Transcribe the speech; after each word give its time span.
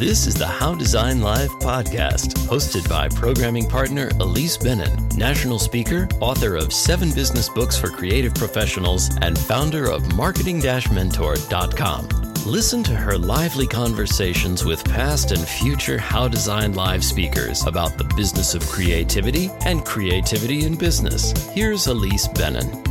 This 0.00 0.26
is 0.26 0.34
the 0.34 0.46
How 0.46 0.74
Design 0.74 1.20
Live 1.20 1.50
podcast, 1.58 2.32
hosted 2.48 2.88
by 2.88 3.06
programming 3.10 3.68
partner 3.68 4.08
Ilise 4.12 4.56
Benun, 4.56 5.14
national 5.18 5.58
speaker, 5.58 6.08
author 6.20 6.56
of 6.56 6.72
seven 6.72 7.12
business 7.12 7.50
books 7.50 7.78
for 7.78 7.90
creative 7.90 8.32
professionals, 8.32 9.14
and 9.20 9.38
founder 9.38 9.90
of 9.90 10.16
marketing 10.16 10.62
mentor.com. 10.90 12.08
Listen 12.46 12.82
to 12.82 12.96
her 12.96 13.18
lively 13.18 13.66
conversations 13.66 14.64
with 14.64 14.82
past 14.86 15.32
and 15.32 15.46
future 15.46 15.98
How 15.98 16.28
Design 16.28 16.72
Live 16.72 17.04
speakers 17.04 17.66
about 17.66 17.98
the 17.98 18.04
business 18.16 18.54
of 18.54 18.66
creativity 18.68 19.50
and 19.66 19.84
creativity 19.84 20.64
in 20.64 20.76
business. 20.76 21.32
Here's 21.50 21.84
Ilise 21.86 22.32
Benun. 22.32 22.89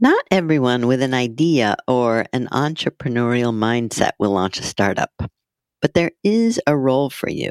Not 0.00 0.24
everyone 0.30 0.88
with 0.88 1.02
an 1.02 1.14
idea 1.14 1.76
or 1.86 2.26
an 2.32 2.48
entrepreneurial 2.48 3.54
mindset 3.54 4.10
will 4.18 4.32
launch 4.32 4.58
a 4.58 4.64
startup, 4.64 5.12
but 5.80 5.94
there 5.94 6.10
is 6.24 6.60
a 6.66 6.76
role 6.76 7.10
for 7.10 7.30
you. 7.30 7.50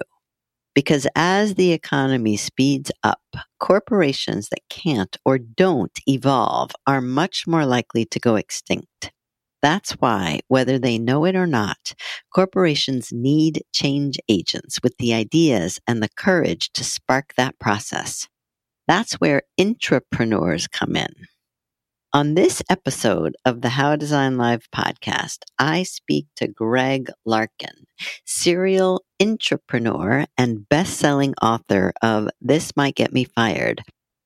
Because 0.75 1.07
as 1.15 1.55
the 1.55 1.71
economy 1.71 2.35
speeds 2.35 2.91
up, 3.01 3.21
corporations 3.59 4.49
that 4.49 4.67
can't 4.69 5.15
or 5.23 5.37
don't 5.37 5.97
evolve 6.05 6.71
are 6.85 6.99
much 6.99 7.47
more 7.47 7.65
likely 7.65 8.05
to 8.05 8.19
go 8.19 8.35
extinct. 8.35 9.11
That's 9.61 9.91
why, 9.93 10.41
whether 10.49 10.77
they 10.77 10.97
know 10.97 11.23
it 11.23 11.37
or 11.37 11.47
not, 11.47 11.93
corporations 12.35 13.13
need 13.13 13.63
change 13.71 14.17
agents 14.27 14.79
with 14.83 14.97
the 14.97 15.13
ideas 15.13 15.79
and 15.87 16.03
the 16.03 16.09
courage 16.17 16.71
to 16.73 16.83
spark 16.83 17.35
that 17.37 17.57
process. 17.57 18.27
That's 18.85 19.13
where 19.13 19.43
intrapreneurs 19.57 20.69
come 20.69 20.97
in. 20.97 21.13
On 22.15 22.35
this 22.35 22.61
episode 22.69 23.35
of 23.43 23.61
the 23.61 23.69
How 23.69 23.95
Design 23.95 24.37
Live 24.37 24.69
podcast, 24.69 25.39
I 25.57 25.81
speak 25.81 26.27
to 26.35 26.47
Greg 26.47 27.09
Larkin, 27.25 27.87
serial 28.23 29.03
entrepreneur 29.19 30.25
and 30.37 30.69
best-selling 30.69 31.33
author 31.41 31.91
of 32.03 32.29
This 32.39 32.75
Might 32.75 32.93
Get 32.93 33.13
Me 33.13 33.23
Fired, 33.23 33.81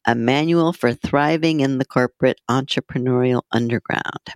a 0.05 0.15
manual 0.15 0.73
for 0.73 0.91
thriving 0.91 1.61
in 1.61 1.77
the 1.77 1.85
corporate 1.85 2.41
entrepreneurial 2.51 3.43
underground. 3.53 4.33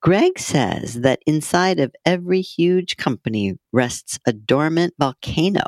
Greg 0.00 0.38
says 0.38 1.00
that 1.00 1.18
inside 1.26 1.80
of 1.80 1.92
every 2.06 2.42
huge 2.42 2.96
company 2.96 3.56
rests 3.72 4.20
a 4.24 4.32
dormant 4.32 4.94
volcano 5.00 5.66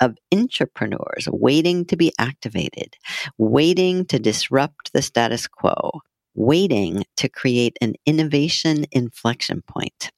of 0.00 0.16
intrapreneurs 0.34 1.28
waiting 1.28 1.84
to 1.84 1.96
be 1.96 2.12
activated, 2.18 2.96
waiting 3.36 4.04
to 4.06 4.18
disrupt 4.18 4.92
the 4.92 5.02
status 5.02 5.46
quo 5.46 6.00
waiting 6.38 7.04
to 7.16 7.28
create 7.28 7.76
an 7.80 7.94
innovation 8.06 8.86
inflection 8.92 9.60
point. 9.62 10.12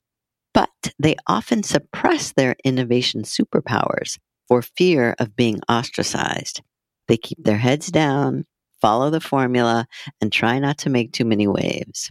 But 0.52 0.68
they 0.98 1.16
often 1.26 1.62
suppress 1.62 2.32
their 2.32 2.56
innovation 2.62 3.22
superpowers 3.22 4.18
for 4.46 4.60
fear 4.60 5.14
of 5.18 5.34
being 5.34 5.60
ostracized. 5.68 6.60
They 7.08 7.16
keep 7.16 7.42
their 7.42 7.56
heads 7.56 7.86
down, 7.86 8.44
follow 8.82 9.08
the 9.08 9.20
formula, 9.20 9.86
and 10.20 10.30
try 10.30 10.58
not 10.58 10.78
to 10.78 10.90
make 10.90 11.12
too 11.12 11.24
many 11.24 11.46
waves. 11.46 12.10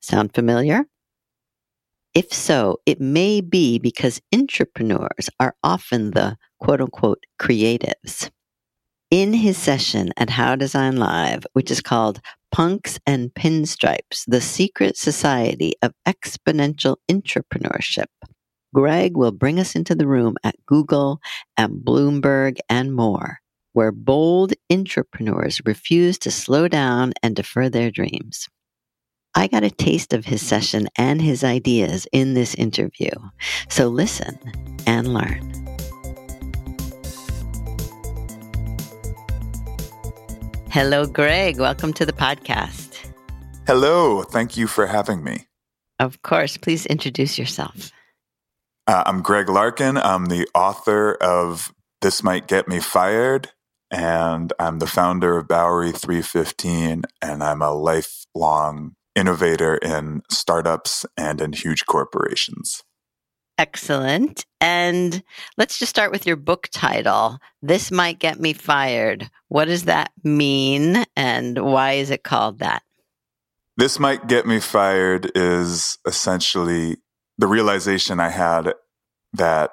Sound 0.00 0.34
familiar? 0.34 0.86
If 2.14 2.32
so, 2.32 2.78
it 2.86 3.00
may 3.00 3.40
be 3.40 3.78
because 3.78 4.22
intrapreneurs 4.34 5.28
are 5.38 5.54
often 5.62 6.12
the 6.12 6.36
quote 6.58 6.80
unquote 6.80 7.24
creatives. 7.38 8.30
In 9.10 9.32
his 9.32 9.58
session 9.58 10.12
at 10.16 10.30
How 10.30 10.54
Design 10.54 10.96
Live, 10.96 11.44
which 11.52 11.72
is 11.72 11.80
called 11.80 12.20
Punks 12.52 12.96
and 13.08 13.34
Pinstripes, 13.34 14.24
the 14.28 14.40
secret 14.40 14.96
society 14.96 15.74
of 15.82 15.92
exponential 16.06 16.94
intrapreneurship. 17.10 18.06
Greg 18.72 19.16
will 19.16 19.32
bring 19.32 19.58
us 19.58 19.74
into 19.74 19.96
the 19.96 20.06
room 20.06 20.36
at 20.44 20.54
Google 20.64 21.20
and 21.56 21.84
Bloomberg 21.84 22.58
and 22.68 22.94
more, 22.94 23.40
where 23.72 23.90
bold 23.90 24.52
intrapreneurs 24.70 25.60
refuse 25.66 26.16
to 26.20 26.30
slow 26.30 26.68
down 26.68 27.12
and 27.20 27.34
defer 27.34 27.68
their 27.68 27.90
dreams. 27.90 28.46
I 29.34 29.48
got 29.48 29.64
a 29.64 29.72
taste 29.72 30.12
of 30.12 30.24
his 30.24 30.40
session 30.40 30.86
and 30.94 31.20
his 31.20 31.42
ideas 31.42 32.06
in 32.12 32.34
this 32.34 32.54
interview. 32.54 33.10
So 33.68 33.88
listen 33.88 34.38
and 34.86 35.12
learn. 35.12 35.60
Hello, 40.72 41.04
Greg. 41.04 41.58
Welcome 41.58 41.92
to 41.94 42.06
the 42.06 42.12
podcast. 42.12 42.96
Hello. 43.66 44.22
Thank 44.22 44.56
you 44.56 44.68
for 44.68 44.86
having 44.86 45.24
me. 45.24 45.46
Of 45.98 46.22
course. 46.22 46.56
Please 46.56 46.86
introduce 46.86 47.36
yourself. 47.36 47.90
Uh, 48.86 49.02
I'm 49.04 49.20
Greg 49.20 49.48
Larkin. 49.48 49.96
I'm 49.96 50.26
the 50.26 50.48
author 50.54 51.14
of 51.14 51.74
This 52.02 52.22
Might 52.22 52.46
Get 52.46 52.68
Me 52.68 52.78
Fired, 52.78 53.50
and 53.90 54.52
I'm 54.60 54.78
the 54.78 54.86
founder 54.86 55.38
of 55.38 55.48
Bowery 55.48 55.90
315, 55.90 57.02
and 57.20 57.42
I'm 57.42 57.62
a 57.62 57.72
lifelong 57.72 58.94
innovator 59.16 59.74
in 59.74 60.22
startups 60.30 61.04
and 61.16 61.40
in 61.40 61.52
huge 61.52 61.84
corporations. 61.86 62.84
Excellent. 63.60 64.46
And 64.62 65.22
let's 65.58 65.78
just 65.78 65.90
start 65.90 66.12
with 66.12 66.24
your 66.26 66.36
book 66.36 66.68
title. 66.72 67.36
This 67.60 67.90
might 67.90 68.18
get 68.18 68.40
me 68.40 68.54
fired. 68.54 69.28
What 69.48 69.66
does 69.66 69.82
that 69.82 70.12
mean 70.24 71.04
and 71.14 71.62
why 71.62 71.92
is 71.92 72.08
it 72.08 72.22
called 72.22 72.60
that? 72.60 72.82
This 73.76 73.98
might 73.98 74.28
get 74.28 74.46
me 74.46 74.60
fired 74.60 75.30
is 75.34 75.98
essentially 76.06 76.96
the 77.36 77.46
realization 77.46 78.18
I 78.18 78.30
had 78.30 78.72
that 79.34 79.72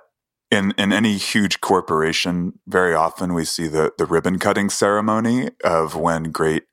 in, 0.51 0.73
in 0.77 0.91
any 0.91 1.15
huge 1.15 1.61
corporation, 1.61 2.59
very 2.67 2.93
often 2.93 3.33
we 3.33 3.45
see 3.45 3.69
the, 3.69 3.93
the 3.97 4.05
ribbon 4.05 4.37
cutting 4.37 4.69
ceremony 4.69 5.51
of 5.63 5.95
when 5.95 6.33
great 6.33 6.63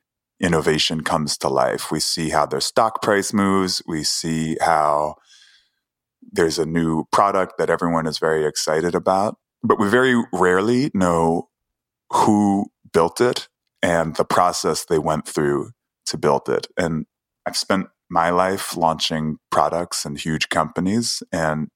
innovation 0.40 1.04
comes 1.04 1.38
to 1.38 1.48
life. 1.48 1.92
We 1.92 2.00
see 2.00 2.30
how 2.30 2.46
their 2.46 2.60
stock 2.60 3.02
price 3.02 3.32
moves. 3.32 3.82
We 3.86 4.02
see 4.02 4.56
how 4.60 5.14
there's 6.34 6.58
a 6.58 6.66
new 6.66 7.04
product 7.12 7.54
that 7.58 7.70
everyone 7.70 8.06
is 8.06 8.18
very 8.18 8.44
excited 8.44 8.94
about, 8.94 9.36
but 9.62 9.78
we 9.78 9.88
very 9.88 10.22
rarely 10.32 10.90
know 10.92 11.48
who 12.12 12.66
built 12.92 13.20
it 13.20 13.48
and 13.82 14.16
the 14.16 14.24
process 14.24 14.84
they 14.84 14.98
went 14.98 15.26
through 15.26 15.70
to 16.06 16.18
build 16.18 16.48
it. 16.48 16.66
And 16.76 17.06
I've 17.46 17.56
spent 17.56 17.86
my 18.10 18.30
life 18.30 18.76
launching 18.76 19.38
products 19.50 20.04
and 20.04 20.18
huge 20.18 20.48
companies 20.48 21.22
and 21.32 21.68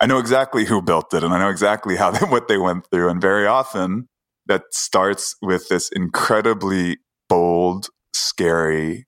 I 0.00 0.06
know 0.06 0.18
exactly 0.18 0.64
who 0.64 0.82
built 0.82 1.12
it 1.14 1.22
and 1.24 1.32
I 1.32 1.38
know 1.38 1.48
exactly 1.50 1.96
how 1.96 2.10
they, 2.12 2.26
what 2.26 2.48
they 2.48 2.58
went 2.58 2.86
through 2.90 3.08
and 3.08 3.20
very 3.20 3.46
often 3.46 4.08
that 4.46 4.62
starts 4.72 5.36
with 5.40 5.68
this 5.68 5.88
incredibly 5.90 6.98
bold, 7.28 7.88
scary 8.12 9.06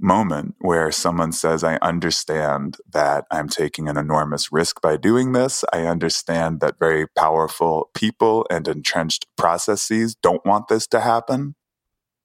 moment 0.00 0.54
where 0.60 0.90
someone 0.92 1.32
says, 1.32 1.64
I 1.64 1.76
understand 1.76 2.76
that 2.92 3.24
I'm 3.30 3.48
taking 3.48 3.88
an 3.88 3.96
enormous 3.96 4.52
risk 4.52 4.80
by 4.80 4.96
doing 4.96 5.32
this. 5.32 5.64
I 5.72 5.86
understand 5.86 6.60
that 6.60 6.78
very 6.78 7.06
powerful 7.06 7.90
people 7.94 8.46
and 8.50 8.68
entrenched 8.68 9.26
processes 9.36 10.14
don't 10.14 10.44
want 10.46 10.68
this 10.68 10.86
to 10.88 11.00
happen. 11.00 11.54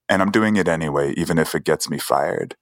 And 0.07 0.21
I'm 0.21 0.31
doing 0.31 0.55
it 0.55 0.67
anyway, 0.67 1.13
even 1.17 1.37
if 1.37 1.55
it 1.55 1.63
gets 1.63 1.89
me 1.89 1.97
fired. 1.97 2.55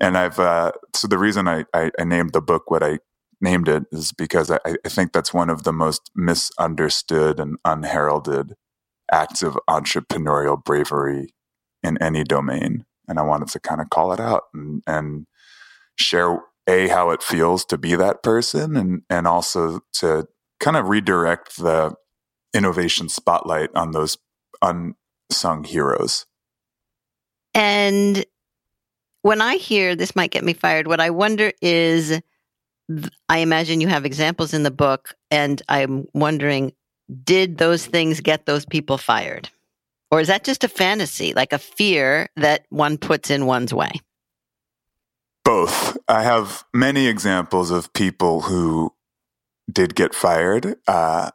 And 0.00 0.16
I've, 0.16 0.38
uh, 0.38 0.72
so 0.94 1.08
the 1.08 1.18
reason 1.18 1.48
I, 1.48 1.64
I, 1.74 1.90
I, 1.98 2.04
named 2.04 2.32
the 2.32 2.40
book 2.40 2.70
what 2.70 2.84
I 2.84 3.00
named 3.40 3.68
it 3.68 3.84
is 3.90 4.12
because 4.12 4.50
I, 4.50 4.58
I 4.64 4.88
think 4.88 5.12
that's 5.12 5.34
one 5.34 5.50
of 5.50 5.64
the 5.64 5.72
most 5.72 6.10
misunderstood 6.14 7.40
and 7.40 7.58
unheralded 7.64 8.54
acts 9.10 9.42
of 9.42 9.58
entrepreneurial 9.68 10.62
bravery 10.62 11.34
in 11.82 12.00
any 12.00 12.22
domain 12.22 12.84
and 13.08 13.18
I 13.18 13.22
wanted 13.22 13.48
to 13.48 13.60
kind 13.60 13.80
of 13.80 13.90
call 13.90 14.12
it 14.12 14.20
out 14.20 14.44
and, 14.54 14.82
and 14.86 15.26
share 15.96 16.38
a 16.68 16.88
how 16.88 17.10
it 17.10 17.22
feels 17.22 17.64
to 17.66 17.78
be 17.78 17.96
that 17.96 18.22
person, 18.22 18.76
and 18.76 19.02
and 19.08 19.26
also 19.26 19.80
to 19.94 20.28
kind 20.60 20.76
of 20.76 20.88
redirect 20.88 21.56
the 21.56 21.94
innovation 22.54 23.08
spotlight 23.08 23.70
on 23.74 23.92
those 23.92 24.18
unsung 24.62 25.64
heroes. 25.64 26.26
And 27.54 28.24
when 29.22 29.40
I 29.40 29.56
hear 29.56 29.96
this 29.96 30.14
might 30.14 30.30
get 30.30 30.44
me 30.44 30.52
fired, 30.52 30.86
what 30.86 31.00
I 31.00 31.10
wonder 31.10 31.52
is 31.60 32.20
I 33.28 33.38
imagine 33.38 33.80
you 33.80 33.88
have 33.88 34.04
examples 34.04 34.54
in 34.54 34.62
the 34.62 34.70
book, 34.70 35.14
and 35.30 35.60
I'm 35.68 36.06
wondering 36.14 36.72
did 37.24 37.56
those 37.56 37.86
things 37.86 38.20
get 38.20 38.44
those 38.46 38.66
people 38.66 38.98
fired? 38.98 39.48
Or 40.10 40.20
is 40.20 40.28
that 40.28 40.44
just 40.44 40.64
a 40.64 40.68
fantasy, 40.68 41.34
like 41.34 41.52
a 41.52 41.58
fear 41.58 42.28
that 42.36 42.64
one 42.70 42.96
puts 42.98 43.30
in 43.30 43.46
one's 43.46 43.74
way? 43.74 43.92
Both. 45.44 45.98
I 46.08 46.22
have 46.22 46.64
many 46.74 47.06
examples 47.06 47.70
of 47.70 47.92
people 47.92 48.42
who 48.42 48.94
did 49.70 49.94
get 49.94 50.14
fired. 50.14 50.76
Uh, 50.86 51.30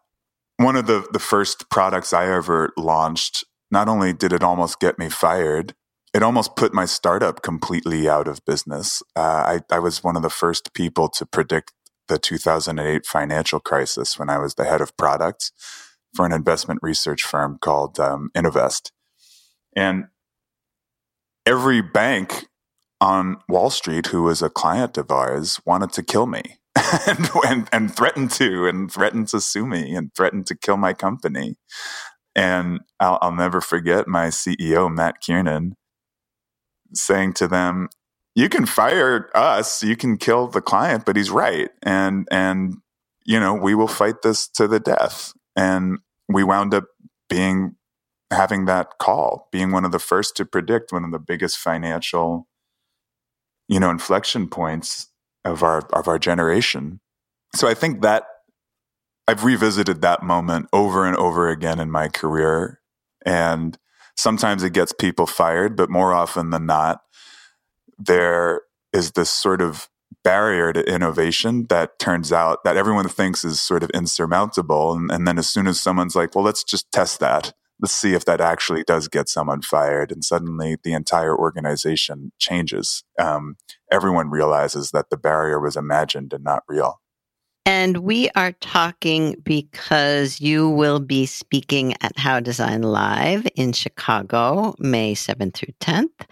one 0.58 0.76
of 0.76 0.88
the, 0.88 1.08
the 1.12 1.20
first 1.20 1.70
products 1.70 2.14
I 2.14 2.32
ever 2.32 2.74
launched, 2.78 3.44
not 3.70 3.88
only 3.88 4.14
did 4.14 4.34
it 4.34 4.44
almost 4.44 4.80
get 4.80 4.98
me 4.98 5.10
fired, 5.10 5.74
it 6.14 6.24
almost 6.24 6.56
put 6.56 6.74
my 6.74 6.86
startup 6.86 7.42
completely 7.42 8.08
out 8.08 8.28
of 8.28 8.46
business. 8.46 9.02
Uh, 9.16 9.60
I, 9.70 9.76
I 9.76 9.80
was 9.80 10.04
one 10.04 10.16
of 10.16 10.22
the 10.22 10.30
first 10.30 10.74
people 10.74 11.10
to 11.10 11.26
predict 11.26 11.74
the 12.08 12.20
2008 12.20 13.06
financial 13.06 13.60
crisis 13.60 14.20
when 14.20 14.30
I 14.30 14.38
was 14.38 14.56
the 14.56 14.66
head 14.66 14.82
of 14.82 14.96
products 14.98 15.52
for 16.14 16.26
an 16.26 16.32
investment 16.32 16.80
research 16.84 17.24
firm 17.24 17.58
called 17.60 18.00
um, 18.00 18.30
Innovest. 18.36 18.92
And 19.76 20.06
every 21.46 21.82
bank 21.82 22.48
on 23.02 23.38
Wall 23.50 23.70
Street 23.70 24.08
who 24.08 24.24
was 24.24 24.42
a 24.42 24.50
client 24.50 24.98
of 24.98 25.12
ours 25.12 25.60
wanted 25.66 25.92
to 25.94 26.04
kill 26.04 26.26
me 26.26 26.60
and, 27.08 27.30
and, 27.46 27.70
and 27.72 27.96
threatened 27.96 28.32
to, 28.32 28.66
and 28.68 28.92
threatened 28.92 29.28
to 29.30 29.42
sue 29.42 29.66
me 29.66 29.94
and 29.94 30.14
threatened 30.16 30.48
to 30.48 30.56
kill 30.56 30.78
my 30.78 30.94
company. 30.94 31.56
And 32.36 32.82
I'll, 33.00 33.20
I'll 33.22 33.36
never 33.36 33.62
forget 33.62 34.08
my 34.08 34.28
CEO, 34.28 34.94
Matt 34.94 35.22
Kiernan, 35.22 35.76
saying 36.94 37.34
to 37.34 37.48
them, 37.48 37.90
you 38.36 38.50
can 38.50 38.66
fire 38.66 39.30
us, 39.36 39.84
you 39.84 39.96
can 39.96 40.18
kill 40.18 40.48
the 40.48 40.62
client, 40.62 41.06
but 41.06 41.16
he's 41.16 41.30
right. 41.30 41.70
And, 41.84 42.28
and, 42.32 42.78
you 43.26 43.40
know, 43.40 43.54
we 43.54 43.76
will 43.76 43.88
fight 43.88 44.24
this 44.24 44.48
to 44.50 44.68
the 44.68 44.80
death. 44.80 45.34
And 45.56 46.00
we 46.30 46.44
wound 46.44 46.74
up 46.74 46.86
being, 47.30 47.76
having 48.32 48.66
that 48.66 48.98
call, 49.00 49.50
being 49.52 49.72
one 49.72 49.86
of 49.86 49.92
the 49.92 50.00
first 50.00 50.36
to 50.38 50.46
predict 50.46 50.92
one 50.92 51.04
of 51.04 51.12
the 51.12 51.20
biggest 51.20 51.58
financial, 51.58 52.48
you 53.68 53.80
know, 53.80 53.90
inflection 53.90 54.48
points 54.48 55.08
of 55.46 55.64
our, 55.64 55.80
of 55.94 56.08
our 56.08 56.20
generation. 56.20 57.00
So 57.56 57.68
I 57.68 57.74
think 57.74 58.02
that 58.02 58.26
I've 59.28 59.44
revisited 59.44 60.02
that 60.02 60.24
moment 60.24 60.68
over 60.74 61.06
and 61.06 61.16
over 61.16 61.50
again 61.50 61.80
in 61.80 61.90
my 61.90 62.08
career. 62.08 62.82
And 63.26 63.78
sometimes 64.18 64.64
it 64.64 64.74
gets 64.74 64.92
people 64.92 65.26
fired, 65.26 65.76
but 65.76 65.90
more 65.90 66.14
often 66.14 66.50
than 66.50 66.66
not, 66.66 67.02
there 67.98 68.62
is 68.92 69.12
this 69.12 69.30
sort 69.30 69.62
of 69.62 69.90
barrier 70.24 70.74
to 70.74 70.82
innovation 70.92 71.66
that 71.68 72.00
turns 72.00 72.32
out 72.32 72.64
that 72.64 72.78
everyone 72.78 73.08
thinks 73.08 73.44
is 73.44 73.62
sort 73.62 73.84
of 73.84 73.90
insurmountable. 73.92 74.94
And, 74.94 75.12
and, 75.12 75.28
then 75.28 75.38
as 75.38 75.50
soon 75.50 75.68
as 75.68 75.80
someone's 75.80 76.16
like, 76.16 76.36
well, 76.36 76.44
let's 76.44 76.64
just 76.64 76.92
test 76.92 77.20
that, 77.20 77.54
let's 77.80 77.94
see 77.94 78.14
if 78.14 78.26
that 78.26 78.42
actually 78.42 78.84
does 78.84 79.08
get 79.08 79.30
someone 79.30 79.62
fired. 79.62 80.12
And 80.12 80.24
suddenly 80.24 80.78
the 80.84 80.94
entire 80.94 81.38
organization 81.38 82.32
changes. 82.40 83.04
Um, 83.20 83.56
everyone 83.92 84.30
realizes 84.30 84.92
that 84.92 85.10
the 85.10 85.18
barrier 85.18 85.60
was 85.60 85.76
imagined 85.76 86.34
and 86.34 86.44
not 86.44 86.64
real. 86.68 87.00
And 87.66 88.00
we 88.00 88.30
are 88.36 88.52
talking 88.52 89.38
because 89.44 90.42
you 90.42 90.70
will 90.70 91.00
be 91.00 91.26
speaking 91.26 91.94
at 92.02 92.18
How 92.18 92.42
Design 92.42 92.82
Live 92.82 93.48
in 93.56 93.72
Chicago, 93.72 94.76
May 94.80 95.16
7th 95.16 95.54
through 95.54 95.74
10th. 95.80 96.28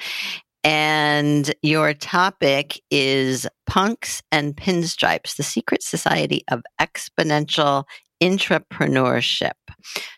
And 0.64 1.54
your 1.62 1.94
topic 1.94 2.80
is 2.92 3.48
Punks 3.66 4.22
and 4.32 4.56
Pinstripes, 4.56 5.36
the 5.36 5.44
secret 5.44 5.82
society 5.82 6.44
of 6.50 6.62
exponential 6.80 7.86
intrapreneurship. 8.22 9.54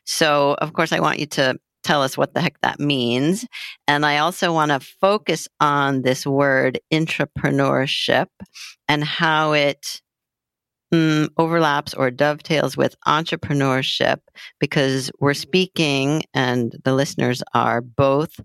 So, 0.05 0.55
of 0.59 0.73
course, 0.73 0.91
I 0.91 0.99
want 0.99 1.19
you 1.19 1.27
to 1.27 1.57
tell 1.83 2.01
us 2.01 2.17
what 2.17 2.33
the 2.33 2.41
heck 2.41 2.59
that 2.61 2.79
means. 2.79 3.45
And 3.87 4.05
I 4.05 4.17
also 4.17 4.53
want 4.53 4.71
to 4.71 4.79
focus 4.79 5.47
on 5.59 6.01
this 6.01 6.25
word 6.25 6.79
intrapreneurship 6.91 8.27
and 8.87 9.03
how 9.03 9.53
it 9.53 10.01
mm, 10.93 11.29
overlaps 11.37 11.93
or 11.93 12.09
dovetails 12.09 12.77
with 12.77 12.95
entrepreneurship 13.05 14.19
because 14.59 15.11
we're 15.19 15.33
speaking 15.33 16.23
and 16.33 16.75
the 16.83 16.93
listeners 16.93 17.43
are 17.53 17.81
both 17.81 18.39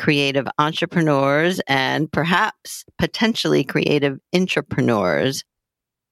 creative 0.00 0.48
entrepreneurs 0.58 1.60
and 1.68 2.10
perhaps 2.10 2.84
potentially 2.98 3.62
creative 3.62 4.18
intrapreneurs. 4.34 5.44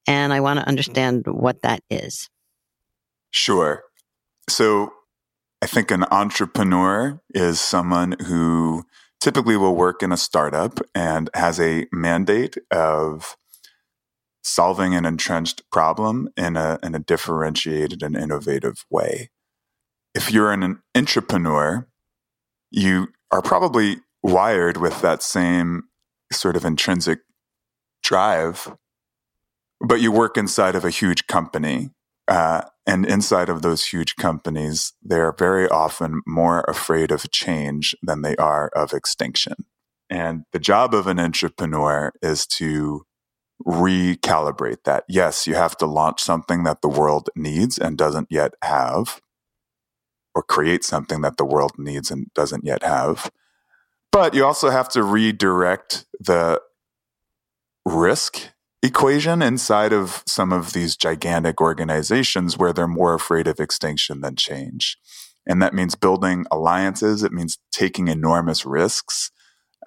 And 0.07 0.33
I 0.33 0.41
want 0.41 0.61
to 0.61 0.69
understand 0.69 1.25
what 1.27 1.63
that 1.63 1.83
is. 1.89 2.29
Sure. 3.31 3.83
So 4.49 4.93
I 5.63 5.67
think 5.67 5.91
an 5.91 6.05
entrepreneur 6.11 7.21
is 7.31 7.61
someone 7.61 8.15
who 8.27 8.85
typically 9.21 9.57
will 9.57 9.75
work 9.75 10.03
in 10.03 10.13
a 10.13 10.19
startup 10.19 10.81
and 10.95 11.31
has 11.35 11.59
a 11.59 11.87
mandate 11.91 12.57
of 12.71 13.37
solving 14.43 14.95
an 14.95 15.07
entrenched 15.07 15.63
problem 15.73 16.29
in 16.37 16.57
a, 16.57 16.79
in 16.83 16.95
a 16.95 16.99
differentiated 16.99 18.03
and 18.03 18.17
innovative 18.17 18.85
way. 18.91 19.31
If 20.15 20.31
you're 20.31 20.53
an 20.53 20.83
intrapreneur, 20.95 21.87
you 22.71 23.09
are 23.31 23.43
probably 23.43 23.99
wired 24.23 24.77
with 24.77 25.01
that 25.03 25.23
same 25.23 25.85
sort 26.33 26.57
of 26.57 26.65
intrinsic 26.65 27.21
drive, 28.03 28.75
but 29.81 30.01
you 30.01 30.13
work 30.13 30.37
inside 30.37 30.75
of 30.75 30.85
a 30.85 30.91
huge 30.91 31.27
company. 31.27 31.91
Uh, 32.27 32.63
and 32.87 33.07
inside 33.07 33.49
of 33.49 33.63
those 33.63 33.87
huge 33.87 34.17
companies, 34.17 34.93
they're 35.03 35.33
very 35.33 35.69
often 35.69 36.21
more 36.27 36.61
afraid 36.69 37.11
of 37.11 37.31
change 37.31 37.95
than 38.03 38.23
they 38.23 38.37
are 38.37 38.69
of 38.75 38.93
extinction. 38.93 39.55
And 40.11 40.45
the 40.53 40.59
job 40.59 40.95
of 40.95 41.07
an 41.07 41.17
intrapreneur 41.19 42.11
is 42.23 42.47
to 42.47 43.07
recalibrate 43.67 44.85
that. 44.85 45.05
Yes, 45.09 45.47
you 45.47 45.55
have 45.55 45.77
to 45.79 45.87
launch 45.87 46.21
something 46.21 46.65
that 46.65 46.83
the 46.83 46.89
world 46.89 47.29
needs 47.35 47.79
and 47.79 47.97
doesn't 47.97 48.29
yet 48.31 48.53
have, 48.63 49.21
or 50.39 50.43
create 50.45 50.85
something 50.85 51.21
that 51.21 51.37
the 51.37 51.45
world 51.45 51.73
needs 51.77 52.13
and 52.13 52.33
doesn't 52.33 52.65
yet 52.65 52.85
have. 52.85 53.29
But 54.13 54.35
you 54.35 54.45
also 54.45 54.71
have 54.71 54.89
to 54.91 55.03
redirect 55.03 56.07
the 56.21 56.61
risk 57.85 58.51
equation 58.81 59.43
inside 59.43 59.93
of 59.93 60.23
some 60.29 60.53
of 60.53 60.75
these 60.75 60.95
gigantic 60.95 61.61
organizations 61.61 62.57
where 62.57 62.73
they're 62.73 62.87
more 62.87 63.15
afraid 63.15 63.49
of 63.49 63.59
extinction 63.59 64.21
than 64.21 64.37
change. 64.37 64.97
And 65.45 65.61
that 65.61 65.75
means 65.75 65.97
building 65.97 66.47
alliances, 66.53 67.25
it 67.25 67.33
means 67.33 67.59
taking 67.73 68.07
enormous 68.07 68.65
risks. 68.65 69.33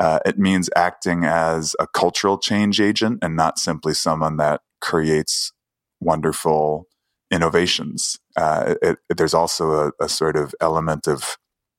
Uh, 0.02 0.20
it 0.26 0.38
means 0.38 0.70
acting 0.76 1.24
as 1.24 1.78
a 1.80 1.88
cultural 1.88 2.38
change 2.38 2.82
agent 2.82 3.20
and 3.22 3.38
not 3.38 3.58
simply 3.58 3.94
someone 3.94 4.36
that 4.36 4.60
creates 4.82 5.54
wonderful 6.02 6.88
innovations. 7.32 8.20
Uh, 8.36 8.76
it, 8.82 8.98
it, 9.10 9.18
there's 9.18 9.34
also 9.34 9.72
a, 9.72 9.92
a 10.04 10.10
sort 10.10 10.36
of 10.36 10.54
element 10.62 11.08
of 11.08 11.38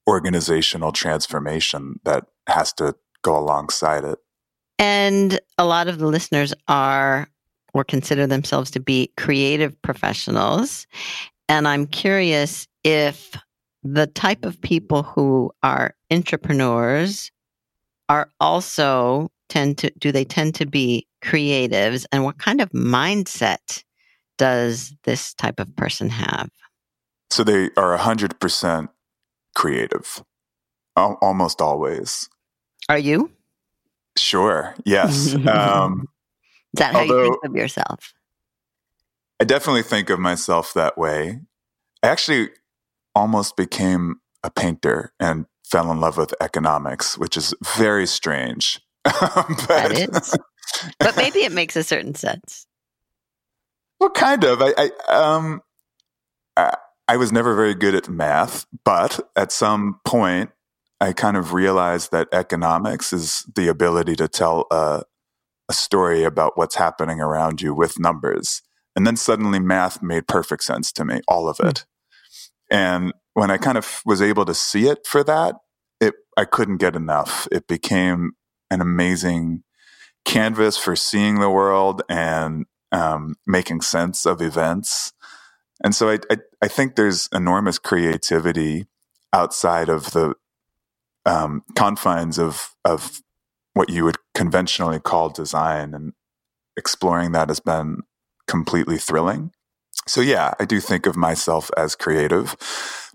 organizational 0.08 0.92
transformation 0.92 2.00
that 2.04 2.24
has 2.48 2.72
to 2.74 2.94
go 3.22 3.38
alongside 3.38 4.04
it. 4.04 4.18
And 4.78 5.38
a 5.58 5.64
lot 5.64 5.88
of 5.88 5.98
the 5.98 6.08
listeners 6.08 6.52
are 6.66 7.28
or 7.74 7.84
consider 7.84 8.26
themselves 8.26 8.70
to 8.72 8.80
be 8.80 9.10
creative 9.16 9.80
professionals. 9.82 10.86
And 11.48 11.66
I'm 11.68 11.86
curious 11.86 12.66
if 12.84 13.36
the 13.82 14.06
type 14.06 14.44
of 14.44 14.60
people 14.60 15.02
who 15.02 15.52
are 15.62 15.94
entrepreneurs 16.10 17.30
are 18.08 18.28
also 18.40 19.30
tend 19.48 19.78
to 19.78 19.90
do 19.98 20.12
they 20.12 20.24
tend 20.24 20.54
to 20.54 20.66
be 20.66 21.06
creatives 21.22 22.04
and 22.10 22.24
what 22.24 22.38
kind 22.38 22.60
of 22.60 22.70
mindset 22.70 23.84
does 24.38 24.94
this 25.04 25.34
type 25.34 25.60
of 25.60 25.74
person 25.76 26.08
have? 26.10 26.50
So 27.30 27.44
they 27.44 27.70
are 27.76 27.96
100% 27.96 28.88
creative, 29.54 30.22
almost 30.96 31.60
always. 31.60 32.28
Are 32.88 32.98
you? 32.98 33.30
Sure, 34.16 34.74
yes. 34.84 35.34
um, 35.46 36.08
Is 36.74 36.78
that 36.78 36.92
how 36.92 37.00
although, 37.00 37.24
you 37.24 37.30
think 37.30 37.44
of 37.44 37.56
yourself? 37.56 38.12
I 39.40 39.44
definitely 39.44 39.82
think 39.82 40.10
of 40.10 40.18
myself 40.18 40.74
that 40.74 40.98
way. 40.98 41.40
I 42.02 42.08
actually 42.08 42.50
almost 43.14 43.56
became 43.56 44.16
a 44.42 44.50
painter 44.50 45.12
and 45.18 45.46
fell 45.64 45.90
in 45.90 46.00
love 46.00 46.16
with 46.16 46.34
economics, 46.40 47.16
which 47.16 47.36
is 47.36 47.54
very 47.76 48.06
strange. 48.06 48.80
but, 49.04 49.66
that 49.68 49.92
is. 49.92 50.36
But 50.98 51.16
maybe 51.16 51.40
it 51.40 51.52
makes 51.52 51.76
a 51.76 51.82
certain 51.82 52.14
sense. 52.14 52.66
Well, 54.02 54.10
kind 54.10 54.42
of. 54.42 54.60
I, 54.60 54.72
I 54.76 55.14
um, 55.14 55.60
I, 56.56 56.74
I 57.06 57.16
was 57.16 57.30
never 57.30 57.54
very 57.54 57.72
good 57.72 57.94
at 57.94 58.08
math, 58.08 58.66
but 58.84 59.20
at 59.36 59.52
some 59.52 60.00
point, 60.04 60.50
I 61.00 61.12
kind 61.12 61.36
of 61.36 61.52
realized 61.52 62.10
that 62.10 62.26
economics 62.32 63.12
is 63.12 63.46
the 63.54 63.68
ability 63.68 64.16
to 64.16 64.26
tell 64.26 64.66
a, 64.72 65.04
a 65.68 65.72
story 65.72 66.24
about 66.24 66.58
what's 66.58 66.74
happening 66.74 67.20
around 67.20 67.62
you 67.62 67.74
with 67.74 68.00
numbers. 68.00 68.62
And 68.96 69.06
then 69.06 69.14
suddenly, 69.14 69.60
math 69.60 70.02
made 70.02 70.26
perfect 70.26 70.64
sense 70.64 70.90
to 70.94 71.04
me, 71.04 71.20
all 71.28 71.48
of 71.48 71.60
it. 71.60 71.84
Mm. 72.72 72.72
And 72.72 73.12
when 73.34 73.52
I 73.52 73.56
kind 73.56 73.78
of 73.78 74.02
was 74.04 74.20
able 74.20 74.46
to 74.46 74.54
see 74.54 74.88
it 74.88 75.06
for 75.06 75.22
that, 75.22 75.54
it 76.00 76.14
I 76.36 76.44
couldn't 76.44 76.78
get 76.78 76.96
enough. 76.96 77.46
It 77.52 77.68
became 77.68 78.32
an 78.68 78.80
amazing 78.80 79.62
canvas 80.24 80.76
for 80.76 80.96
seeing 80.96 81.38
the 81.38 81.50
world 81.50 82.02
and 82.08 82.66
um, 82.92 83.36
making 83.46 83.80
sense 83.80 84.26
of 84.26 84.40
events. 84.40 85.12
And 85.82 85.94
so 85.94 86.10
I, 86.10 86.18
I, 86.30 86.36
I, 86.62 86.68
think 86.68 86.94
there's 86.94 87.28
enormous 87.32 87.78
creativity 87.78 88.86
outside 89.32 89.88
of 89.88 90.12
the 90.12 90.34
um, 91.26 91.64
confines 91.74 92.38
of, 92.38 92.74
of 92.84 93.20
what 93.74 93.88
you 93.88 94.04
would 94.04 94.18
conventionally 94.34 95.00
call 95.00 95.30
design. 95.30 95.94
And 95.94 96.12
exploring 96.76 97.32
that 97.32 97.48
has 97.48 97.60
been 97.60 98.02
completely 98.46 98.98
thrilling. 98.98 99.52
So 100.06 100.20
yeah, 100.20 100.54
I 100.58 100.64
do 100.64 100.80
think 100.80 101.06
of 101.06 101.16
myself 101.16 101.70
as 101.76 101.94
creative. 101.94 102.56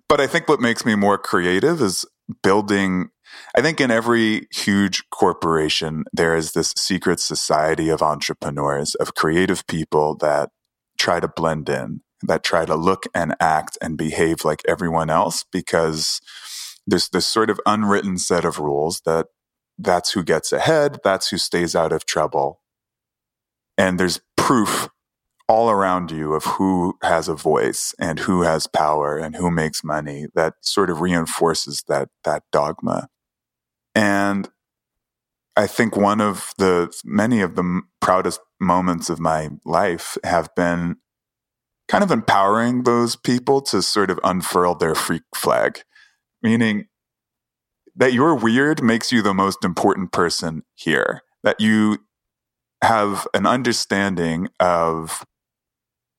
But 0.07 0.21
I 0.21 0.27
think 0.27 0.47
what 0.47 0.61
makes 0.61 0.85
me 0.85 0.95
more 0.95 1.17
creative 1.17 1.81
is 1.81 2.05
building 2.43 3.09
I 3.55 3.61
think 3.61 3.81
in 3.81 3.91
every 3.91 4.47
huge 4.51 5.03
corporation, 5.09 6.05
there 6.13 6.35
is 6.35 6.53
this 6.53 6.73
secret 6.77 7.19
society 7.19 7.89
of 7.89 7.99
intrapreneurs, 7.99 8.95
of 8.95 9.15
creative 9.15 9.65
people 9.67 10.15
that 10.17 10.49
try 10.97 11.19
to 11.19 11.27
blend 11.27 11.69
in, 11.69 12.01
that 12.23 12.43
try 12.43 12.65
to 12.65 12.75
look 12.75 13.03
and 13.13 13.35
act 13.39 13.77
and 13.81 13.97
behave 13.97 14.43
like 14.43 14.61
everyone 14.67 15.09
else 15.09 15.43
because 15.51 16.19
there's 16.85 17.09
this 17.09 17.25
sort 17.25 17.49
of 17.49 17.59
unwritten 17.65 18.17
set 18.17 18.45
of 18.45 18.59
rules 18.59 19.01
that 19.05 19.27
that's 19.77 20.11
who 20.11 20.23
gets 20.23 20.51
ahead, 20.51 20.99
that's 21.03 21.29
who 21.29 21.37
stays 21.37 21.75
out 21.75 21.91
of 21.91 22.05
trouble. 22.05 22.61
And 23.77 23.99
there's 23.99 24.21
proof 24.35 24.89
all 25.49 25.69
around 25.69 26.11
you 26.11 26.33
of 26.33 26.43
who 26.43 26.97
has 27.01 27.27
a 27.27 27.35
voice 27.35 27.95
and 27.99 28.19
who 28.19 28.41
has 28.41 28.67
power 28.67 29.17
and 29.17 29.35
who 29.35 29.49
makes 29.49 29.83
money 29.83 30.25
that 30.35 30.55
sort 30.61 30.89
of 30.89 31.01
reinforces 31.01 31.83
that 31.87 32.09
that 32.25 32.43
dogma. 32.51 33.07
And 33.95 34.49
I 35.55 35.67
think 35.67 35.95
one 35.95 36.21
of 36.21 36.53
the 36.57 36.93
many 37.05 37.41
of 37.41 37.55
the 37.55 37.81
proudest 38.01 38.41
moments 38.59 39.09
of 39.09 39.19
my 39.19 39.49
life 39.65 40.17
have 40.23 40.53
been 40.55 40.97
kind 41.87 42.03
of 42.03 42.11
empowering 42.11 42.83
those 42.83 43.15
people 43.15 43.61
to 43.61 43.81
sort 43.81 44.11
of 44.11 44.19
unfurl 44.23 44.75
their 44.75 44.95
freak 44.95 45.23
flag, 45.33 45.79
meaning 46.43 46.87
that 47.95 48.13
you're 48.13 48.35
weird 48.35 48.83
makes 48.83 49.11
you 49.11 49.21
the 49.21 49.33
most 49.33 49.63
important 49.63 50.11
person 50.11 50.63
here, 50.75 51.21
that 51.43 51.59
you 51.59 51.97
have 52.83 53.27
an 53.33 53.45
understanding 53.47 54.49
of 54.59 55.23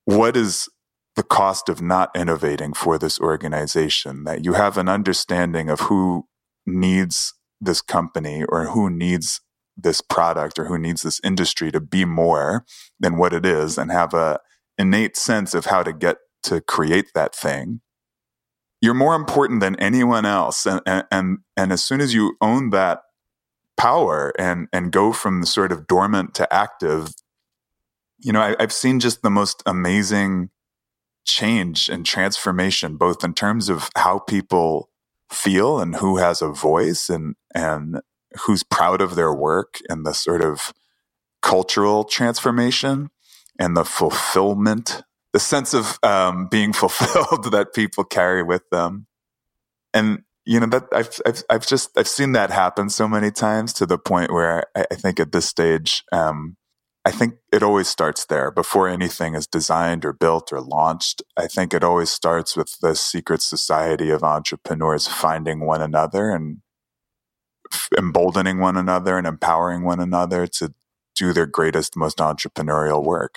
what 0.09 0.39
is 0.39 0.71
the 1.17 1.23
cost 1.23 1.69
of 1.69 1.83
not 1.83 2.11
innovating 2.17 2.73
for 2.73 2.99
this 2.99 3.21
organization, 3.21 4.25
that 4.25 4.43
you 4.43 4.55
have 4.55 4.79
an 4.79 4.89
understanding 4.89 5.69
of 5.69 5.81
who 5.81 6.25
needs 6.65 7.35
this 7.61 7.83
company 7.83 8.43
or 8.49 8.69
who 8.69 8.89
needs 8.89 9.43
this 9.77 10.01
product 10.01 10.59
or 10.59 10.65
who 10.65 10.79
needs 10.79 11.03
this 11.03 11.21
industry 11.23 11.71
to 11.71 11.79
be 11.79 12.07
more 12.07 12.65
than 12.99 13.19
what 13.19 13.35
it 13.35 13.45
is 13.45 13.77
and 13.77 13.91
have 13.91 14.15
a 14.15 14.41
innate 14.79 15.15
sense 15.15 15.53
of 15.53 15.67
how 15.67 15.83
to 15.83 15.93
get 15.93 16.17
to 16.43 16.63
create 16.63 17.11
that 17.15 17.35
thing. 17.35 17.83
You're 18.81 18.95
more 18.95 19.15
important 19.15 19.61
than 19.61 19.77
anyone 19.77 20.25
else 20.25 20.65
and 20.65 20.81
and 21.11 21.39
and 21.55 21.71
as 21.71 21.85
soon 21.85 22.01
as 22.01 22.15
you 22.15 22.35
own 22.41 22.71
that 22.71 23.03
power 23.77 24.33
and 24.39 24.69
and 24.73 24.91
go 24.91 25.13
from 25.13 25.43
the 25.43 25.47
sort 25.47 25.71
of 25.71 25.87
dormant 25.87 26.33
to 26.37 26.51
active 26.51 27.11
you 28.19 28.33
know 28.33 28.41
I, 28.41 28.57
i've 28.59 28.73
seen 28.73 29.01
just 29.01 29.23
the 29.23 29.31
most 29.31 29.63
amazing 29.67 30.51
change 31.25 31.89
and 31.89 32.07
transformation 32.07 32.97
both 32.97 33.23
in 33.23 33.35
terms 33.35 33.69
of 33.69 33.91
how 33.97 34.19
people 34.19 34.91
feel 35.31 35.79
and 35.79 35.97
who 35.97 36.17
has 36.17 36.41
a 36.41 36.49
voice 36.49 37.11
and 37.11 37.35
and 37.55 38.01
who's 38.47 38.63
proud 38.63 39.01
of 39.01 39.15
their 39.15 39.33
work 39.33 39.79
and 39.89 40.07
the 40.07 40.15
sort 40.15 40.43
of 40.43 40.73
cultural 41.43 42.05
transformation 42.05 43.11
and 43.59 43.77
the 43.77 43.85
fulfillment 43.85 45.03
the 45.33 45.39
sense 45.39 45.75
of 45.75 45.99
um, 46.03 46.49
being 46.49 46.73
fulfilled 46.83 47.53
that 47.53 47.75
people 47.75 48.05
carry 48.05 48.43
with 48.43 48.69
them. 48.71 49.07
And 49.95 50.23
you 50.45 50.61
know 50.61 50.67
that 50.67 50.85
I've, 50.93 51.21
I've 51.27 51.43
I've 51.51 51.67
just 51.67 51.97
I've 51.97 52.09
seen 52.09 52.33
that 52.33 52.51
happen 52.51 52.89
so 52.89 53.07
many 53.07 53.31
times 53.31 53.73
to 53.75 53.87
the 53.87 53.99
point 53.99 54.33
where 54.33 54.65
I, 54.75 54.87
I 54.91 54.95
think 54.95 55.21
at 55.21 55.33
this 55.33 55.47
stage 55.47 56.05
um, 56.13 56.57
I 57.09 57.11
think 57.11 57.37
it 57.51 57.63
always 57.63 57.89
starts 57.89 58.27
there 58.27 58.51
before 58.51 58.87
anything 58.87 59.35
is 59.35 59.47
designed 59.47 60.05
or 60.05 60.13
built 60.13 60.53
or 60.53 60.61
launched. 60.61 61.23
I 61.39 61.47
think 61.47 61.73
it 61.73 61.83
always 61.83 62.11
starts 62.11 62.55
with 62.55 62.77
the 62.83 62.95
secret 62.95 63.41
society 63.41 64.11
of 64.11 64.21
intrapreneurs 64.21 65.09
finding 65.09 65.65
one 65.65 65.81
another 65.81 66.29
and 66.29 66.59
emboldening 67.97 68.59
one 68.59 68.77
another 68.77 69.17
and 69.17 69.27
empowering 69.27 69.85
one 69.85 70.01
another 70.01 70.47
to 70.59 70.75
do 71.17 71.33
their 71.33 71.47
greatest, 71.47 71.97
most 71.97 72.19
entrepreneurial 72.19 73.03
work. 73.03 73.37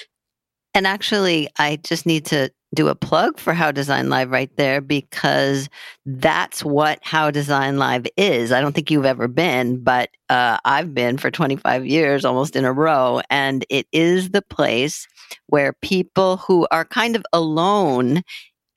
And 0.73 0.85
actually, 0.85 1.47
I 1.57 1.77
just 1.77 2.05
need 2.05 2.25
to 2.25 2.51
do 2.73 2.87
a 2.87 2.95
plug 2.95 3.37
for 3.37 3.53
How 3.53 3.71
Design 3.71 4.09
Live 4.09 4.31
right 4.31 4.55
there 4.55 4.81
because 4.81 5.69
that's 6.05 6.63
what 6.63 6.99
How 7.01 7.29
Design 7.31 7.77
Live 7.77 8.05
is. 8.15 8.51
I 8.51 8.61
don't 8.61 8.73
think 8.73 8.89
you've 8.89 9.05
ever 9.05 9.27
been, 9.27 9.83
but 9.83 10.09
uh, 10.29 10.57
I've 10.63 10.93
been 10.93 11.17
for 11.17 11.29
25 11.29 11.85
years 11.85 12.23
almost 12.23 12.55
in 12.55 12.65
a 12.65 12.71
row. 12.71 13.21
And 13.29 13.65
it 13.69 13.87
is 13.91 14.29
the 14.29 14.41
place 14.41 15.07
where 15.47 15.73
people 15.81 16.37
who 16.37 16.67
are 16.71 16.85
kind 16.85 17.15
of 17.15 17.25
alone 17.33 18.21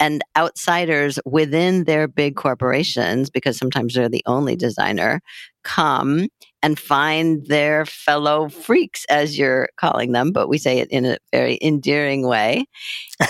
and 0.00 0.22
outsiders 0.36 1.20
within 1.24 1.84
their 1.84 2.08
big 2.08 2.34
corporations, 2.34 3.30
because 3.30 3.56
sometimes 3.56 3.94
they're 3.94 4.08
the 4.08 4.24
only 4.26 4.56
designer, 4.56 5.20
come 5.62 6.28
and 6.64 6.78
find 6.78 7.44
their 7.44 7.84
fellow 7.84 8.48
freaks, 8.48 9.04
as 9.10 9.38
you're 9.38 9.68
calling 9.76 10.12
them, 10.12 10.32
but 10.32 10.48
we 10.48 10.56
say 10.56 10.78
it 10.78 10.88
in 10.90 11.04
a 11.04 11.18
very 11.30 11.58
endearing 11.60 12.26
way. 12.26 12.64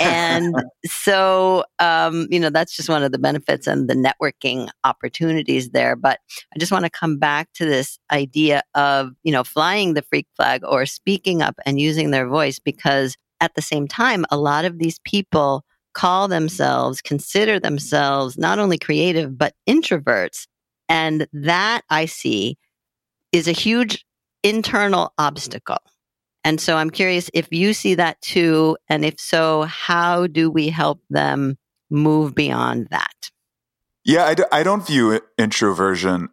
And 0.00 0.55
so, 0.87 1.64
um, 1.81 2.29
you 2.31 2.38
know, 2.38 2.50
that's 2.50 2.76
just 2.76 2.88
one 2.88 3.03
of 3.03 3.11
the 3.11 3.19
benefits 3.19 3.67
and 3.67 3.91
the 3.91 3.95
networking 3.95 4.69
opportunities 4.85 5.71
there. 5.71 5.97
But 5.97 6.21
I 6.55 6.61
just 6.61 6.71
want 6.71 6.85
to 6.85 6.91
come 6.91 7.19
back 7.19 7.49
to 7.55 7.64
this 7.64 7.99
idea 8.12 8.62
of, 8.76 9.11
you 9.25 9.33
know, 9.33 9.43
flying 9.43 9.95
the 9.95 10.03
freak 10.03 10.29
flag 10.37 10.62
or 10.64 10.87
speaking 10.87 11.43
up 11.43 11.57
and 11.67 11.81
using 11.81 12.12
their 12.12 12.29
voice 12.29 12.61
because 12.61 13.17
at 13.41 13.57
the 13.57 13.62
same 13.62 13.88
time, 13.88 14.25
a 14.31 14.37
lot 14.37 14.64
of 14.64 14.79
these 14.79 15.00
people 15.00 15.64
call 15.93 16.29
themselves, 16.29 17.03
consider 17.03 17.59
themselves 17.59 18.38
not 18.38 18.61
only 18.61 18.79
creative, 18.79 19.37
but 19.37 19.55
introverts. 19.69 20.47
And 20.88 21.26
that 21.33 21.83
I 21.91 22.05
see 22.05 22.59
is 23.35 23.49
a 23.49 23.53
huge 23.53 24.07
internal 24.43 25.12
obstacle. 25.19 25.79
And 26.45 26.61
so 26.61 26.76
I'm 26.76 26.91
curious 26.91 27.31
if 27.35 27.49
you 27.50 27.73
see 27.73 27.95
that 27.97 28.21
too. 28.21 28.76
And 28.88 29.05
if 29.05 29.19
so, 29.19 29.62
how 29.62 30.26
do 30.26 30.50
we 30.50 30.69
help 30.69 31.00
them 31.11 31.57
move 31.91 32.35
beyond 32.35 32.88
that? 32.91 33.31
Yeah, 34.05 34.25
I 34.25 34.35
d- 34.35 34.45
I 34.53 34.62
don't 34.62 34.87
view 34.87 35.21
introversion 35.38 36.29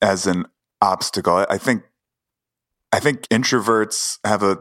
as 0.00 0.26
an 0.26 0.46
obstacle. 0.80 1.46
I 1.48 1.58
think 1.58 1.82
I 2.92 3.00
think 3.00 3.22
introverts 3.28 4.18
have 4.24 4.42
a 4.42 4.58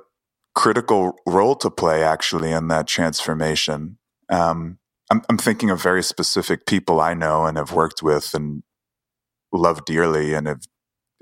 critical 0.55 1.15
role 1.27 1.55
to 1.57 1.69
play 1.69 2.03
actually 2.03 2.51
in 2.51 2.69
that 2.69 2.87
transformation. 2.87 3.97
Um, 4.29 4.79
I'm, 5.11 5.21
I'm 5.29 5.37
thinking 5.37 5.69
of 5.69 5.81
very 5.81 6.01
specific 6.01 6.65
people 6.65 7.01
I 7.01 7.13
know 7.13 7.45
and 7.45 7.57
have 7.57 7.73
worked 7.73 8.01
with 8.01 8.33
and 8.33 8.63
love 9.51 9.85
dearly 9.85 10.33
and 10.33 10.47
have, 10.47 10.61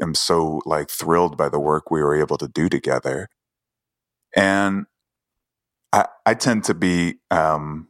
am 0.01 0.15
so 0.15 0.61
like 0.65 0.89
thrilled 0.89 1.37
by 1.37 1.49
the 1.49 1.59
work 1.59 1.91
we 1.91 2.01
were 2.01 2.15
able 2.15 2.37
to 2.37 2.47
do 2.47 2.69
together. 2.69 3.29
And 4.35 4.85
I, 5.93 6.05
I 6.25 6.33
tend 6.33 6.63
to 6.65 6.73
be, 6.73 7.15
um, 7.29 7.89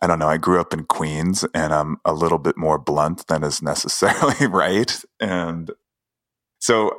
I 0.00 0.06
don't 0.06 0.18
know, 0.18 0.28
I 0.28 0.36
grew 0.36 0.60
up 0.60 0.72
in 0.72 0.84
Queens 0.84 1.44
and 1.54 1.74
I'm 1.74 1.96
a 2.04 2.12
little 2.12 2.38
bit 2.38 2.56
more 2.56 2.78
blunt 2.78 3.26
than 3.26 3.42
is 3.42 3.60
necessarily 3.60 4.46
right. 4.46 5.00
And 5.20 5.70
so 6.60 6.92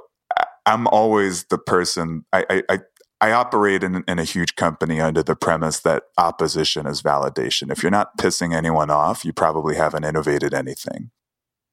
I'm 0.66 0.88
always 0.88 1.46
the 1.46 1.58
person, 1.58 2.26
I, 2.34 2.64
I, 2.70 2.80
I 3.22 3.32
operate 3.32 3.84
in, 3.84 4.04
in 4.08 4.20
a 4.20 4.24
huge 4.24 4.56
company 4.56 5.02
under 5.02 5.24
the 5.24 5.36
premise 5.36 5.80
that 5.82 6.04
opposition 6.18 6.86
is 6.86 7.02
validation. 7.02 7.72
If 7.72 7.82
you're 7.82 7.92
not 7.92 8.18
pissing 8.18 8.56
anyone 8.56 8.90
off, 8.90 9.26
you 9.26 9.34
probably 9.34 9.76
haven't 9.76 10.06
innovated 10.06 10.54
anything. 10.54 11.12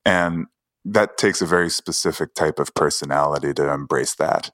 And 0.04 0.46
that 0.86 1.18
takes 1.18 1.42
a 1.42 1.46
very 1.46 1.70
specific 1.70 2.34
type 2.34 2.58
of 2.58 2.74
personality 2.74 3.52
to 3.54 3.70
embrace 3.70 4.14
that. 4.14 4.50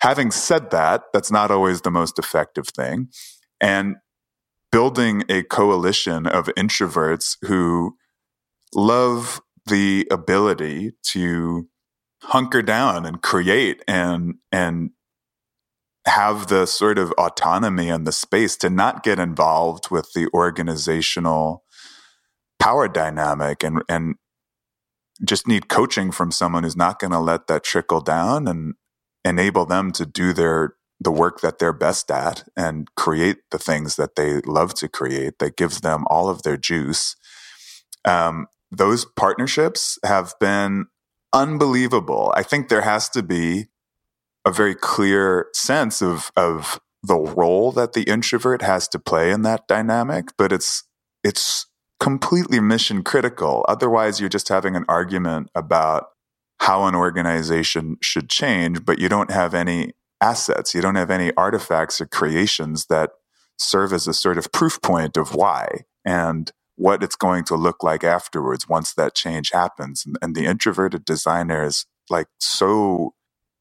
Having 0.00 0.32
said 0.32 0.70
that, 0.70 1.04
that's 1.12 1.30
not 1.30 1.50
always 1.50 1.82
the 1.82 1.90
most 1.90 2.18
effective 2.18 2.66
thing. 2.68 3.08
And 3.60 3.96
building 4.72 5.22
a 5.28 5.44
coalition 5.44 6.26
of 6.26 6.46
introverts 6.56 7.36
who 7.42 7.96
love 8.74 9.40
the 9.66 10.08
ability 10.10 10.92
to 11.02 11.68
hunker 12.22 12.62
down 12.62 13.04
and 13.06 13.22
create 13.22 13.82
and 13.86 14.34
and 14.50 14.90
have 16.06 16.48
the 16.48 16.66
sort 16.66 16.98
of 16.98 17.12
autonomy 17.12 17.88
and 17.88 18.06
the 18.06 18.12
space 18.12 18.56
to 18.56 18.68
not 18.68 19.04
get 19.04 19.20
involved 19.20 19.90
with 19.90 20.12
the 20.14 20.28
organizational 20.34 21.62
power 22.58 22.88
dynamic 22.88 23.62
and 23.62 23.82
and 23.88 24.16
just 25.24 25.46
need 25.46 25.68
coaching 25.68 26.10
from 26.10 26.30
someone 26.30 26.64
who's 26.64 26.76
not 26.76 26.98
going 26.98 27.12
to 27.12 27.18
let 27.18 27.46
that 27.46 27.64
trickle 27.64 28.00
down 28.00 28.48
and 28.48 28.74
enable 29.24 29.66
them 29.66 29.92
to 29.92 30.06
do 30.06 30.32
their 30.32 30.74
the 31.00 31.10
work 31.10 31.40
that 31.40 31.58
they're 31.58 31.72
best 31.72 32.10
at 32.10 32.44
and 32.56 32.88
create 32.94 33.38
the 33.50 33.58
things 33.58 33.96
that 33.96 34.14
they 34.14 34.40
love 34.42 34.72
to 34.74 34.88
create 34.88 35.40
that 35.40 35.56
gives 35.56 35.80
them 35.80 36.04
all 36.08 36.28
of 36.28 36.42
their 36.42 36.56
juice. 36.56 37.16
Um, 38.04 38.46
those 38.70 39.04
partnerships 39.04 39.98
have 40.04 40.34
been 40.38 40.86
unbelievable. 41.32 42.32
I 42.36 42.44
think 42.44 42.68
there 42.68 42.82
has 42.82 43.08
to 43.10 43.22
be 43.22 43.66
a 44.44 44.52
very 44.52 44.74
clear 44.74 45.48
sense 45.52 46.02
of 46.02 46.30
of 46.36 46.80
the 47.02 47.18
role 47.18 47.72
that 47.72 47.94
the 47.94 48.04
introvert 48.04 48.62
has 48.62 48.86
to 48.88 48.98
play 48.98 49.30
in 49.30 49.42
that 49.42 49.66
dynamic, 49.66 50.28
but 50.38 50.52
it's 50.52 50.84
it's 51.24 51.66
completely 52.02 52.58
mission 52.58 53.04
critical. 53.04 53.64
Otherwise, 53.68 54.18
you're 54.18 54.28
just 54.28 54.48
having 54.48 54.74
an 54.74 54.84
argument 54.88 55.48
about 55.54 56.08
how 56.58 56.86
an 56.86 56.96
organization 56.96 57.96
should 58.02 58.28
change, 58.28 58.84
but 58.84 58.98
you 58.98 59.08
don't 59.08 59.30
have 59.30 59.54
any 59.54 59.92
assets, 60.20 60.74
you 60.74 60.80
don't 60.80 60.96
have 60.96 61.12
any 61.12 61.32
artifacts 61.36 62.00
or 62.00 62.06
creations 62.06 62.86
that 62.86 63.12
serve 63.56 63.92
as 63.92 64.08
a 64.08 64.14
sort 64.14 64.36
of 64.36 64.50
proof 64.50 64.82
point 64.82 65.16
of 65.16 65.36
why 65.36 65.68
and 66.04 66.50
what 66.74 67.04
it's 67.04 67.14
going 67.14 67.44
to 67.44 67.54
look 67.54 67.84
like 67.84 68.02
afterwards 68.02 68.68
once 68.68 68.92
that 68.94 69.14
change 69.14 69.52
happens. 69.52 70.04
And, 70.04 70.18
and 70.20 70.34
the 70.34 70.46
introverted 70.46 71.04
designer 71.04 71.62
is 71.62 71.86
like 72.10 72.26
so 72.40 73.14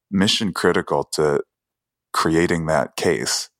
mission 0.09 0.51
critical 0.51 1.03
to 1.13 1.43
creating 2.11 2.65
that 2.65 2.95
case. 2.95 3.50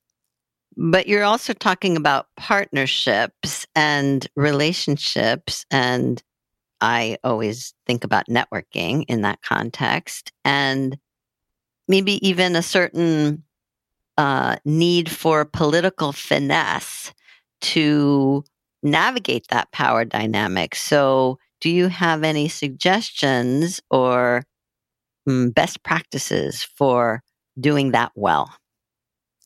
But 0.76 1.06
you're 1.06 1.24
also 1.24 1.52
talking 1.52 1.96
about 1.96 2.26
partnerships 2.36 3.66
and 3.74 4.26
relationships. 4.36 5.66
And 5.70 6.22
I 6.80 7.18
always 7.24 7.74
think 7.86 8.04
about 8.04 8.26
networking 8.28 9.04
in 9.08 9.22
that 9.22 9.42
context 9.42 10.32
and 10.44 10.98
maybe 11.88 12.26
even 12.26 12.56
a 12.56 12.62
certain 12.62 13.44
uh, 14.18 14.56
need 14.64 15.10
for 15.10 15.44
political 15.44 16.12
finesse 16.12 17.12
to 17.60 18.44
navigate 18.82 19.46
that 19.48 19.72
power 19.72 20.04
dynamic. 20.04 20.74
So, 20.74 21.38
do 21.60 21.70
you 21.70 21.88
have 21.88 22.24
any 22.24 22.48
suggestions 22.48 23.80
or 23.90 24.44
um, 25.28 25.50
best 25.50 25.82
practices 25.84 26.62
for 26.76 27.22
doing 27.60 27.92
that 27.92 28.12
well? 28.14 28.50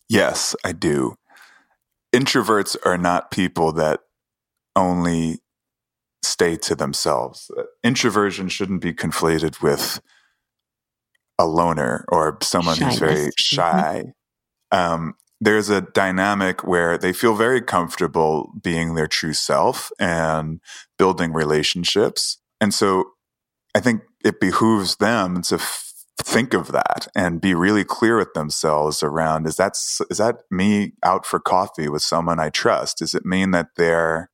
Yes, 0.08 0.54
I 0.64 0.72
do. 0.72 1.16
Introverts 2.14 2.76
are 2.84 2.98
not 2.98 3.30
people 3.30 3.72
that 3.72 4.00
only 4.74 5.40
stay 6.22 6.56
to 6.56 6.74
themselves. 6.74 7.50
Introversion 7.82 8.48
shouldn't 8.48 8.80
be 8.80 8.92
conflated 8.92 9.62
with 9.62 10.00
a 11.38 11.46
loner 11.46 12.04
or 12.08 12.38
someone 12.42 12.76
Shyness. 12.76 12.98
who's 12.98 13.00
very 13.00 13.26
mm-hmm. 13.26 13.30
shy. 13.36 14.04
Mm-hmm. 14.72 14.78
Um, 14.78 15.14
there's 15.40 15.68
a 15.68 15.82
dynamic 15.82 16.64
where 16.64 16.96
they 16.96 17.12
feel 17.12 17.34
very 17.34 17.60
comfortable 17.60 18.52
being 18.62 18.94
their 18.94 19.06
true 19.06 19.34
self 19.34 19.90
and 19.98 20.60
building 20.98 21.32
relationships. 21.32 22.38
And 22.60 22.72
so 22.72 23.04
I 23.74 23.80
think 23.80 24.02
it 24.24 24.40
behooves 24.40 24.96
them 24.96 25.42
to 25.42 25.58
think 26.24 26.54
of 26.54 26.72
that 26.72 27.08
and 27.14 27.40
be 27.40 27.54
really 27.54 27.84
clear 27.84 28.16
with 28.16 28.32
themselves 28.34 29.02
around 29.02 29.46
is 29.46 29.56
that 29.56 29.76
is 30.10 30.18
that 30.18 30.38
me 30.50 30.92
out 31.04 31.26
for 31.26 31.38
coffee 31.38 31.88
with 31.88 32.02
someone 32.02 32.40
I 32.40 32.50
trust? 32.50 32.98
Does 32.98 33.14
it 33.14 33.26
mean 33.26 33.50
that 33.50 33.70
they're 33.76 34.30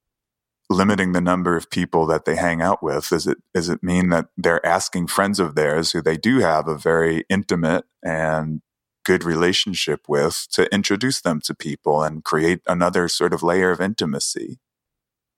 limiting 0.71 1.13
the 1.13 1.21
number 1.21 1.57
of 1.57 1.71
people 1.71 2.07
that 2.07 2.25
they 2.25 2.37
hang 2.37 2.63
out 2.63 2.83
with? 2.83 3.09
Does 3.09 3.27
it 3.27 3.39
does 3.53 3.69
it 3.69 3.83
mean 3.83 4.11
that 4.11 4.27
they're 4.37 4.65
asking 4.65 5.09
friends 5.09 5.41
of 5.41 5.55
theirs 5.55 5.93
who 5.93 6.01
they 6.01 6.17
do 6.17 6.39
have 6.39 6.69
a 6.69 6.79
very 6.79 7.25
intimate 7.29 7.85
and 8.03 8.63
good 9.05 9.25
relationship 9.25 10.03
with 10.09 10.47
to 10.53 10.73
introduce 10.73 11.21
them 11.21 11.41
to 11.41 11.55
people 11.55 12.03
and 12.03 12.23
create 12.25 12.61
another 12.67 13.09
sort 13.09 13.35
of 13.35 13.43
layer 13.43 13.71
of 13.71 13.81
intimacy? 13.81 14.59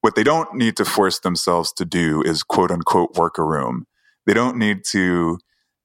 What 0.03 0.15
they 0.15 0.25
don't 0.25 0.55
need 0.55 0.77
to 0.77 0.85
force 0.85 1.19
themselves 1.19 1.73
to 1.75 1.87
do 1.87 2.23
is 2.23 2.43
quote 2.43 2.71
unquote 2.71 3.15
work 3.17 3.39
a 3.39 3.43
room. 3.43 3.87
They 4.27 4.35
don't 4.35 4.59
need 4.59 4.85
to 4.91 5.39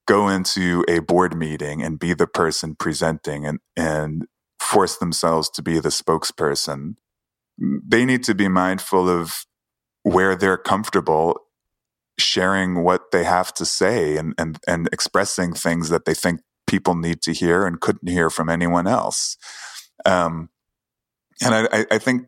go 0.09 0.27
into 0.27 0.83
a 0.87 0.99
board 0.99 1.37
meeting 1.37 1.83
and 1.83 1.99
be 1.99 2.15
the 2.15 2.25
person 2.25 2.73
presenting 2.73 3.45
and, 3.45 3.59
and 3.77 4.25
force 4.59 4.97
themselves 4.97 5.51
to 5.51 5.61
be 5.61 5.79
the 5.79 5.89
spokesperson. 5.89 6.95
They 7.59 8.05
need 8.05 8.23
to 8.23 8.33
be 8.33 8.47
mindful 8.47 9.07
of 9.07 9.45
where 10.01 10.35
they're 10.35 10.57
comfortable 10.57 11.39
sharing 12.17 12.83
what 12.83 13.11
they 13.11 13.23
have 13.23 13.53
to 13.53 13.65
say 13.65 14.17
and, 14.17 14.33
and, 14.39 14.57
and 14.67 14.89
expressing 14.91 15.53
things 15.53 15.89
that 15.89 16.05
they 16.05 16.15
think 16.15 16.41
people 16.65 16.95
need 16.95 17.21
to 17.21 17.31
hear 17.31 17.67
and 17.67 17.79
couldn't 17.79 18.09
hear 18.09 18.31
from 18.31 18.49
anyone 18.49 18.87
else. 18.87 19.37
Um, 20.05 20.49
and 21.41 21.67
I, 21.71 21.85
I 21.91 21.99
think 21.99 22.23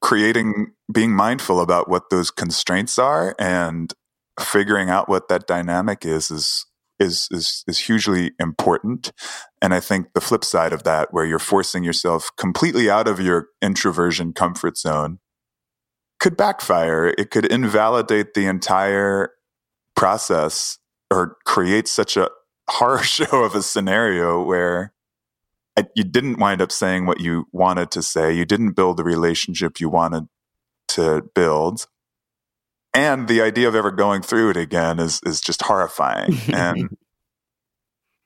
creating, 0.00 0.72
being 0.90 1.12
mindful 1.12 1.60
about 1.60 1.88
what 1.88 2.08
those 2.10 2.30
constraints 2.30 2.98
are 2.98 3.36
and 3.38 3.92
figuring 4.40 4.88
out 4.88 5.08
what 5.08 5.28
that 5.28 5.46
dynamic 5.46 6.06
is, 6.06 6.30
is 6.30 6.66
is 6.98 7.28
is 7.30 7.64
is 7.66 7.78
hugely 7.78 8.32
important. 8.38 9.12
And 9.60 9.74
I 9.74 9.80
think 9.80 10.12
the 10.14 10.20
flip 10.20 10.44
side 10.44 10.72
of 10.72 10.84
that, 10.84 11.12
where 11.12 11.24
you're 11.24 11.38
forcing 11.38 11.84
yourself 11.84 12.30
completely 12.36 12.90
out 12.90 13.08
of 13.08 13.20
your 13.20 13.48
introversion 13.62 14.32
comfort 14.32 14.78
zone, 14.78 15.18
could 16.18 16.36
backfire. 16.36 17.14
It 17.18 17.30
could 17.30 17.46
invalidate 17.46 18.34
the 18.34 18.46
entire 18.46 19.30
process 19.94 20.78
or 21.10 21.36
create 21.44 21.88
such 21.88 22.16
a 22.16 22.30
horror 22.68 23.02
show 23.02 23.44
of 23.44 23.54
a 23.54 23.62
scenario 23.62 24.42
where 24.42 24.92
you 25.94 26.04
didn't 26.04 26.38
wind 26.38 26.62
up 26.62 26.72
saying 26.72 27.04
what 27.04 27.20
you 27.20 27.46
wanted 27.52 27.90
to 27.90 28.02
say. 28.02 28.32
You 28.32 28.46
didn't 28.46 28.72
build 28.72 28.96
the 28.96 29.04
relationship 29.04 29.78
you 29.78 29.90
wanted 29.90 30.24
to 30.88 31.22
build 31.34 31.86
and 32.96 33.28
the 33.28 33.42
idea 33.42 33.68
of 33.68 33.74
ever 33.74 33.90
going 33.90 34.22
through 34.22 34.50
it 34.50 34.56
again 34.56 34.98
is 34.98 35.20
is 35.24 35.40
just 35.40 35.62
horrifying. 35.62 36.34
And 36.52 36.96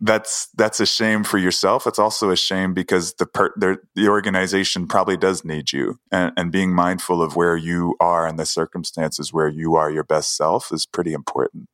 that's 0.02 0.48
that's 0.54 0.80
a 0.80 0.87
shame 0.87 1.24
for 1.24 1.37
yourself. 1.37 1.87
It's 1.87 1.98
also 1.98 2.30
a 2.30 2.37
shame 2.37 2.72
because 2.72 3.14
the 3.14 3.26
per, 3.26 3.52
the 3.94 4.09
organization 4.09 4.87
probably 4.87 5.18
does 5.18 5.44
need 5.44 5.72
you. 5.72 5.98
And, 6.11 6.33
and 6.38 6.50
being 6.50 6.72
mindful 6.72 7.20
of 7.20 7.37
where 7.37 7.56
you 7.56 7.96
are 8.00 8.26
and 8.26 8.38
the 8.38 8.46
circumstances 8.46 9.33
where 9.33 9.48
you 9.48 9.74
are 9.74 9.90
your 9.90 10.04
best 10.04 10.37
self 10.37 10.72
is 10.72 10.87
pretty 10.87 11.12
important 11.12 11.68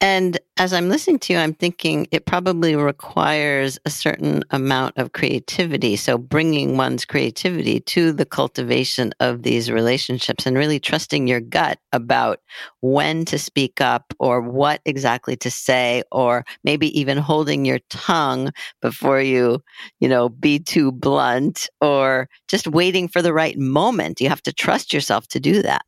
and 0.00 0.38
as 0.58 0.72
I'm 0.72 0.88
listening 0.88 1.18
to 1.20 1.32
you, 1.32 1.40
I'm 1.40 1.54
thinking 1.54 2.06
it 2.12 2.24
probably 2.24 2.76
requires 2.76 3.80
a 3.84 3.90
certain 3.90 4.44
amount 4.50 4.96
of 4.96 5.12
creativity. 5.12 5.96
So 5.96 6.16
bringing 6.16 6.76
one's 6.76 7.04
creativity 7.04 7.80
to 7.80 8.12
the 8.12 8.24
cultivation 8.24 9.12
of 9.18 9.42
these 9.42 9.72
relationships 9.72 10.46
and 10.46 10.56
really 10.56 10.78
trusting 10.78 11.26
your 11.26 11.40
gut 11.40 11.80
about 11.92 12.40
when 12.80 13.24
to 13.24 13.40
speak 13.40 13.80
up 13.80 14.14
or 14.20 14.40
what 14.40 14.80
exactly 14.84 15.36
to 15.38 15.50
say, 15.50 16.04
or 16.12 16.44
maybe 16.62 16.96
even 16.98 17.18
holding 17.18 17.64
your 17.64 17.80
tongue 17.90 18.52
before 18.80 19.20
you, 19.20 19.60
you 19.98 20.08
know, 20.08 20.28
be 20.28 20.60
too 20.60 20.92
blunt 20.92 21.68
or 21.80 22.28
just 22.46 22.68
waiting 22.68 23.08
for 23.08 23.20
the 23.20 23.32
right 23.32 23.58
moment. 23.58 24.20
You 24.20 24.28
have 24.28 24.42
to 24.42 24.52
trust 24.52 24.92
yourself 24.92 25.26
to 25.28 25.40
do 25.40 25.60
that. 25.62 25.82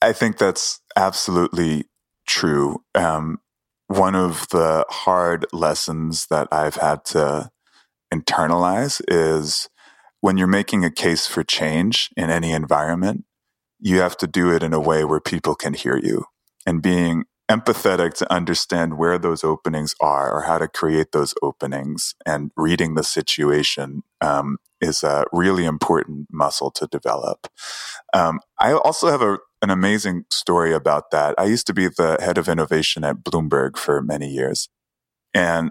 I 0.00 0.14
think 0.14 0.38
that's 0.38 0.80
absolutely 0.96 1.84
true. 2.26 2.82
Um, 2.94 3.40
one 3.88 4.14
of 4.14 4.48
the 4.50 4.84
hard 4.88 5.46
lessons 5.52 6.26
that 6.30 6.48
I've 6.50 6.76
had 6.76 7.04
to 7.06 7.50
internalize 8.12 9.00
is 9.08 9.68
when 10.20 10.36
you're 10.36 10.46
making 10.46 10.84
a 10.84 10.90
case 10.90 11.26
for 11.26 11.44
change 11.44 12.10
in 12.16 12.30
any 12.30 12.52
environment, 12.52 13.24
you 13.78 13.98
have 14.00 14.16
to 14.18 14.26
do 14.26 14.52
it 14.54 14.62
in 14.62 14.72
a 14.72 14.80
way 14.80 15.04
where 15.04 15.20
people 15.20 15.54
can 15.54 15.74
hear 15.74 15.96
you 15.96 16.24
and 16.66 16.82
being 16.82 17.24
empathetic 17.50 18.14
to 18.14 18.32
understand 18.32 18.98
where 18.98 19.18
those 19.18 19.44
openings 19.44 19.94
are 20.00 20.32
or 20.32 20.42
how 20.42 20.58
to 20.58 20.66
create 20.66 21.12
those 21.12 21.32
openings 21.42 22.14
and 22.24 22.50
reading 22.56 22.94
the 22.94 23.04
situation 23.04 24.02
um, 24.20 24.58
is 24.80 25.02
a 25.02 25.24
really 25.32 25.64
important 25.64 26.28
muscle 26.30 26.70
to 26.72 26.86
develop. 26.86 27.48
Um, 28.12 28.40
I 28.60 28.72
also 28.72 29.08
have 29.08 29.22
a 29.22 29.38
an 29.62 29.70
amazing 29.70 30.24
story 30.30 30.74
about 30.74 31.10
that. 31.10 31.34
I 31.38 31.44
used 31.44 31.66
to 31.66 31.74
be 31.74 31.88
the 31.88 32.18
head 32.20 32.36
of 32.36 32.48
innovation 32.48 33.04
at 33.04 33.24
Bloomberg 33.24 33.78
for 33.78 34.02
many 34.02 34.28
years. 34.28 34.68
And 35.32 35.70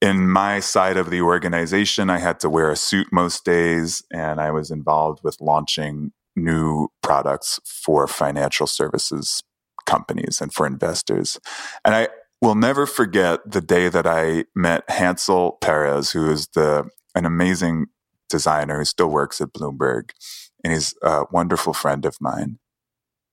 in 0.00 0.30
my 0.30 0.60
side 0.60 0.96
of 0.96 1.10
the 1.10 1.20
organization, 1.20 2.08
I 2.08 2.18
had 2.18 2.40
to 2.40 2.48
wear 2.48 2.70
a 2.70 2.76
suit 2.76 3.08
most 3.12 3.44
days, 3.44 4.02
and 4.12 4.40
I 4.40 4.50
was 4.52 4.70
involved 4.70 5.20
with 5.22 5.36
launching 5.40 6.12
new 6.36 6.88
products 7.02 7.60
for 7.64 8.06
financial 8.06 8.66
services 8.66 9.42
companies 9.86 10.40
and 10.40 10.54
for 10.54 10.66
investors. 10.66 11.38
And 11.84 11.94
I 11.94 12.08
will 12.40 12.54
never 12.54 12.86
forget 12.86 13.40
the 13.44 13.60
day 13.60 13.88
that 13.88 14.06
I 14.06 14.44
met 14.54 14.88
Hansel 14.88 15.58
Perez, 15.60 16.12
who 16.12 16.30
is 16.30 16.48
the 16.54 16.88
an 17.14 17.26
amazing 17.26 17.86
designer 18.30 18.78
who 18.78 18.84
still 18.84 19.08
works 19.08 19.40
at 19.40 19.52
Bloomberg, 19.52 20.10
and 20.64 20.72
he's 20.72 20.94
a 21.02 21.24
wonderful 21.30 21.74
friend 21.74 22.06
of 22.06 22.16
mine. 22.20 22.58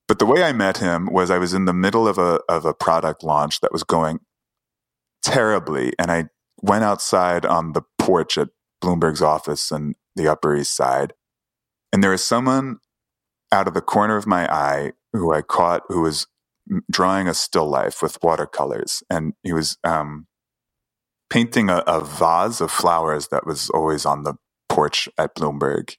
But 0.06 0.18
the 0.18 0.26
way 0.26 0.42
I 0.42 0.52
met 0.52 0.78
him 0.78 1.08
was 1.10 1.30
I 1.30 1.38
was 1.38 1.54
in 1.54 1.66
the 1.66 1.72
middle 1.72 2.08
of 2.08 2.18
a 2.18 2.40
of 2.48 2.64
a 2.64 2.74
product 2.74 3.22
launch 3.22 3.60
that 3.60 3.72
was 3.72 3.84
going 3.84 4.20
terribly, 5.22 5.92
and 5.98 6.10
I 6.10 6.28
went 6.60 6.84
outside 6.84 7.46
on 7.46 7.72
the 7.72 7.82
porch 7.98 8.36
at 8.36 8.48
Bloomberg's 8.82 9.22
office 9.22 9.70
in 9.70 9.94
the 10.16 10.28
Upper 10.28 10.56
East 10.56 10.74
Side, 10.74 11.12
and 11.92 12.02
there 12.02 12.10
was 12.10 12.24
someone 12.24 12.78
out 13.52 13.68
of 13.68 13.74
the 13.74 13.80
corner 13.80 14.16
of 14.16 14.26
my 14.26 14.50
eye 14.52 14.92
who 15.12 15.32
I 15.32 15.42
caught 15.42 15.82
who 15.88 16.02
was 16.02 16.26
drawing 16.90 17.28
a 17.28 17.34
still 17.34 17.68
life 17.68 18.02
with 18.02 18.22
watercolors, 18.22 19.02
and 19.10 19.34
he 19.42 19.52
was 19.52 19.78
um, 19.84 20.26
painting 21.30 21.68
a, 21.68 21.82
a 21.86 22.02
vase 22.02 22.60
of 22.60 22.70
flowers 22.70 23.28
that 23.28 23.46
was 23.46 23.70
always 23.70 24.06
on 24.06 24.22
the 24.22 24.34
porch 24.78 25.08
at 25.18 25.34
Bloomberg. 25.34 25.96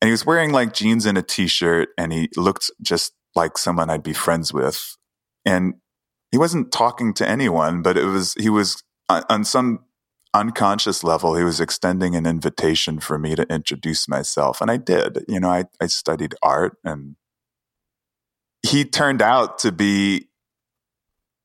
And 0.00 0.08
he 0.08 0.10
was 0.10 0.26
wearing 0.26 0.52
like 0.52 0.74
jeans 0.74 1.06
and 1.06 1.16
a 1.16 1.22
t 1.22 1.46
shirt, 1.46 1.88
and 1.96 2.12
he 2.12 2.28
looked 2.36 2.70
just 2.82 3.14
like 3.34 3.56
someone 3.56 3.88
I'd 3.88 4.02
be 4.02 4.12
friends 4.12 4.52
with. 4.52 4.96
And 5.46 5.74
he 6.30 6.36
wasn't 6.36 6.70
talking 6.70 7.14
to 7.14 7.26
anyone, 7.26 7.80
but 7.80 7.96
it 7.96 8.04
was, 8.04 8.34
he 8.34 8.50
was 8.50 8.82
uh, 9.08 9.22
on 9.30 9.44
some 9.44 9.80
unconscious 10.34 11.02
level, 11.02 11.34
he 11.34 11.44
was 11.44 11.60
extending 11.60 12.14
an 12.14 12.26
invitation 12.26 13.00
for 13.00 13.18
me 13.18 13.34
to 13.36 13.46
introduce 13.50 14.06
myself. 14.06 14.60
And 14.60 14.70
I 14.70 14.76
did. 14.76 15.24
You 15.26 15.40
know, 15.40 15.48
I, 15.48 15.64
I 15.80 15.86
studied 15.86 16.34
art 16.42 16.76
and 16.84 17.16
he 18.62 18.84
turned 18.84 19.22
out 19.22 19.58
to 19.60 19.72
be 19.72 20.28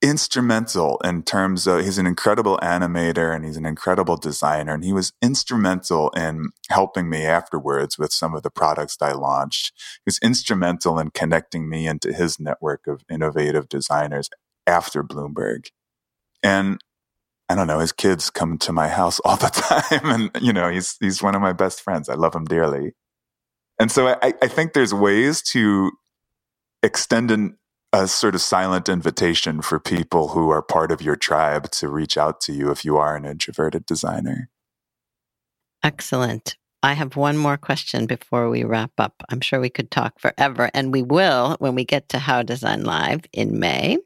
instrumental 0.02 1.00
in 1.04 1.24
terms 1.24 1.68
of 1.68 1.84
he's 1.84 1.98
an 1.98 2.08
incredible 2.08 2.58
animator 2.62 3.36
and 3.36 3.44
he's 3.44 3.58
an 3.58 3.66
incredible 3.66 4.16
designer 4.16 4.74
and 4.74 4.84
he 4.84 4.94
was 4.94 5.12
instrumental 5.22 6.10
in 6.12 6.50
helping 6.70 7.10
me 7.10 7.26
afterwards 7.26 7.98
with 7.98 8.14
some 8.14 8.34
of 8.34 8.42
the 8.42 8.50
products 8.50 8.98
I 9.02 9.12
launched. 9.12 9.74
He 10.06 10.08
was 10.08 10.20
instrumental 10.20 11.00
in 11.00 11.12
connecting 11.12 11.70
me 11.70 11.86
into 11.86 12.14
his 12.14 12.40
network 12.40 12.88
of 12.88 13.04
innovative 13.12 13.68
designers 13.68 14.30
after 14.66 15.04
Bloomberg. 15.04 15.68
And 16.42 16.80
I 17.50 17.56
don't 17.56 17.68
know, 17.68 17.80
his 17.80 17.92
kids 17.92 18.30
come 18.30 18.58
to 18.60 18.72
my 18.72 18.88
house 18.88 19.20
all 19.26 19.38
the 19.38 19.48
time 19.48 20.10
and 20.10 20.32
you 20.42 20.54
know, 20.54 20.70
he's 20.70 20.96
he's 21.02 21.22
one 21.22 21.36
of 21.36 21.42
my 21.42 21.54
best 21.54 21.82
friends. 21.82 22.08
I 22.08 22.16
love 22.16 22.34
him 22.34 22.46
dearly. 22.46 22.94
And 23.80 23.92
so 23.92 24.08
I, 24.08 24.34
I 24.42 24.48
think 24.48 24.74
there's 24.74 24.94
ways 24.94 25.42
to 25.54 25.92
extend 26.84 27.32
an, 27.32 27.59
a 27.92 28.08
sort 28.08 28.36
of 28.36 28.42
silent 28.42 28.88
invitation 28.88 29.62
for 29.62 29.80
people 29.80 30.30
who 30.30 30.50
are 30.50 30.62
part 30.62 30.92
of 30.92 31.02
your 31.02 31.16
tribe 31.16 31.72
to 31.72 31.90
reach 31.90 32.18
out 32.18 32.40
to 32.42 32.54
you 32.54 32.70
if 32.70 32.86
you 32.86 32.98
are 32.98 33.16
an 33.16 33.26
introverted 33.26 33.86
designer. 33.86 34.50
Excellent. 35.84 36.56
I 36.84 36.94
have 36.94 37.16
one 37.16 37.38
more 37.38 37.58
question 37.58 38.06
before 38.06 38.50
we 38.50 38.64
wrap 38.64 38.92
up. 39.00 39.24
I'm 39.30 39.42
sure 39.42 39.60
we 39.60 39.70
could 39.70 39.92
talk 39.92 40.20
forever, 40.20 40.70
and 40.74 40.94
we 40.94 41.02
will 41.02 41.58
when 41.60 41.76
we 41.76 41.84
get 41.84 42.10
to 42.10 42.20
How 42.20 42.42
Design 42.42 42.84
Live 42.84 43.22
in 43.34 43.60
May. 43.60 43.98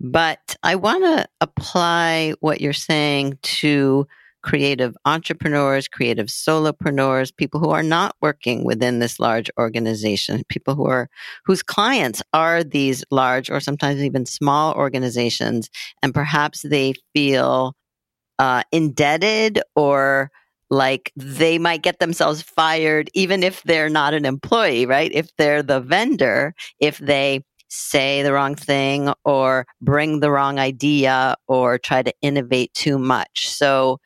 But 0.00 0.56
I 0.62 0.76
want 0.76 1.04
to 1.04 1.26
apply 1.40 2.34
what 2.40 2.60
you're 2.60 2.72
saying 2.72 3.38
to 3.42 4.06
creative 4.46 4.96
entrepreneurs, 5.04 5.88
creative 5.88 6.28
solopreneurs, 6.28 7.36
people 7.36 7.58
who 7.58 7.70
are 7.70 7.82
not 7.82 8.14
working 8.22 8.64
within 8.64 9.00
this 9.00 9.18
large 9.18 9.50
organization, 9.58 10.44
people 10.48 10.76
who 10.76 10.86
are 10.86 11.08
whose 11.44 11.64
clients 11.64 12.22
are 12.32 12.62
these 12.62 13.04
large 13.10 13.50
or 13.50 13.58
sometimes 13.58 14.00
even 14.00 14.24
small 14.24 14.72
organizations, 14.74 15.68
and 16.00 16.14
perhaps 16.14 16.62
they 16.62 16.94
feel 17.12 17.74
uh, 18.38 18.62
indebted 18.70 19.60
or 19.74 20.30
like 20.70 21.12
they 21.16 21.58
might 21.58 21.82
get 21.82 21.98
themselves 21.98 22.40
fired 22.40 23.10
even 23.14 23.42
if 23.42 23.64
they're 23.64 23.88
not 23.88 24.14
an 24.14 24.24
employee, 24.24 24.86
right? 24.86 25.10
If 25.12 25.28
they're 25.38 25.62
the 25.62 25.80
vendor, 25.80 26.54
if 26.78 26.98
they 26.98 27.42
say 27.68 28.22
the 28.22 28.32
wrong 28.32 28.54
thing 28.54 29.12
or 29.24 29.66
bring 29.80 30.20
the 30.20 30.30
wrong 30.30 30.60
idea 30.60 31.34
or 31.48 31.78
try 31.78 32.02
to 32.02 32.12
innovate 32.22 32.72
too 32.74 32.98
much. 32.98 33.48
So 33.48 33.98